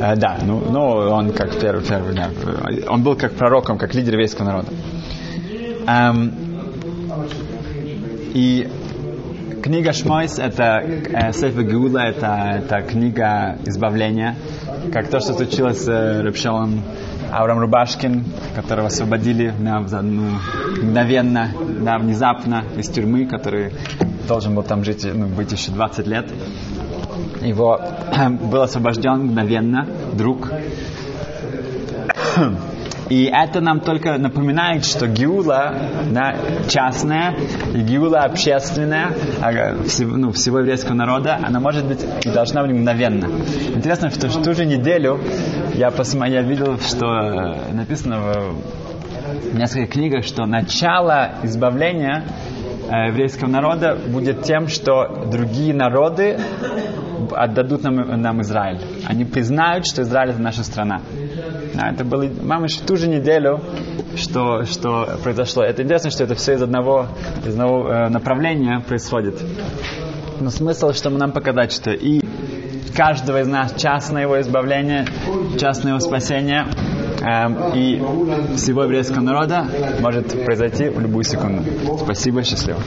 э, 0.00 0.16
да, 0.16 0.38
ну, 0.46 0.62
ну 0.70 0.80
он 0.80 1.32
как 1.32 1.58
первый, 1.58 1.82
первый, 1.84 2.14
да, 2.14 2.30
он 2.88 3.02
был 3.02 3.16
как 3.16 3.32
пророком, 3.32 3.76
как 3.76 3.94
лидер 3.94 4.12
еврейского 4.12 4.44
народа. 4.46 4.68
Эм, 5.88 6.32
и 8.34 8.68
книга 9.66 9.92
Шмойс 9.92 10.38
это 10.38 10.80
э, 10.84 11.32
Сефа 11.32 11.64
Геула, 11.64 11.98
это, 11.98 12.62
это 12.62 12.82
книга 12.82 13.58
избавления, 13.64 14.36
как 14.92 15.08
то, 15.08 15.18
что 15.18 15.34
случилось 15.34 15.82
с 15.82 15.88
э, 15.88 16.22
Репшелом 16.22 16.82
Авраам 17.32 17.58
Рубашкин, 17.58 18.24
которого 18.54 18.86
освободили 18.86 19.52
да, 19.58 19.80
ну, 20.02 20.38
мгновенно, 20.80 21.50
да, 21.80 21.98
внезапно 21.98 22.62
из 22.76 22.88
тюрьмы, 22.88 23.26
который 23.26 23.72
должен 24.28 24.54
был 24.54 24.62
там 24.62 24.84
жить, 24.84 25.04
ну, 25.12 25.26
быть 25.26 25.50
еще 25.50 25.72
20 25.72 26.06
лет. 26.06 26.30
Его 27.42 27.80
был 28.42 28.62
освобожден 28.62 29.24
мгновенно, 29.24 29.84
друг. 30.12 30.48
И 33.08 33.24
это 33.32 33.60
нам 33.60 33.80
только 33.80 34.18
напоминает, 34.18 34.84
что 34.84 35.06
гиула 35.06 35.74
да, 36.10 36.34
частная 36.68 37.34
и 37.74 37.78
гиула 37.78 38.20
общественная 38.20 39.12
всего, 39.86 40.16
ну, 40.16 40.32
всего 40.32 40.58
еврейского 40.58 40.94
народа, 40.94 41.38
она 41.42 41.60
может 41.60 41.86
быть 41.86 42.04
и 42.24 42.28
должна 42.28 42.62
быть 42.62 42.72
мгновенно. 42.72 43.26
Интересно, 43.74 44.10
что 44.10 44.28
в 44.28 44.42
ту 44.42 44.54
же 44.54 44.66
неделю 44.66 45.20
я, 45.74 45.90
посмотрел, 45.90 46.42
я 46.42 46.42
видел, 46.42 46.78
что 46.78 47.06
написано 47.72 48.20
в 49.52 49.56
нескольких 49.56 49.90
книгах, 49.92 50.24
что 50.24 50.46
начало 50.46 51.34
избавления 51.42 52.24
еврейского 53.08 53.48
народа 53.48 53.96
будет 54.08 54.42
тем, 54.42 54.68
что 54.68 55.26
другие 55.30 55.74
народы 55.74 56.38
отдадут 57.32 57.82
нам, 57.82 58.20
нам 58.20 58.42
Израиль. 58.42 58.80
Они 59.06 59.24
признают, 59.24 59.86
что 59.86 60.02
Израиль 60.02 60.30
это 60.30 60.40
наша 60.40 60.64
страна. 60.64 61.00
А, 61.78 61.92
это 61.92 62.04
было, 62.04 62.28
мамыш, 62.42 62.76
в 62.76 62.86
ту 62.86 62.96
же 62.96 63.08
неделю, 63.08 63.60
что, 64.16 64.64
что 64.64 65.18
произошло. 65.22 65.62
Это 65.62 65.82
интересно, 65.82 66.10
что 66.10 66.24
это 66.24 66.34
все 66.34 66.54
из 66.54 66.62
одного, 66.62 67.08
из 67.44 67.52
одного 67.52 67.88
э, 67.88 68.08
направления 68.08 68.80
происходит. 68.80 69.40
Но 70.40 70.50
смысл, 70.50 70.92
чтобы 70.92 71.18
нам 71.18 71.32
показать, 71.32 71.72
что 71.72 71.90
и 71.92 72.20
каждого 72.96 73.40
из 73.40 73.46
нас 73.46 73.74
частное 73.76 74.22
его 74.22 74.40
избавление, 74.40 75.06
частное 75.58 75.92
его 75.92 76.00
спасение 76.00 76.66
э, 77.20 77.76
и 77.76 78.02
всего 78.56 78.84
еврейского 78.84 79.20
народа 79.20 79.66
может 80.00 80.44
произойти 80.44 80.88
в 80.88 81.00
любую 81.00 81.24
секунду. 81.24 81.62
Спасибо, 81.98 82.42
счастливо. 82.42 82.80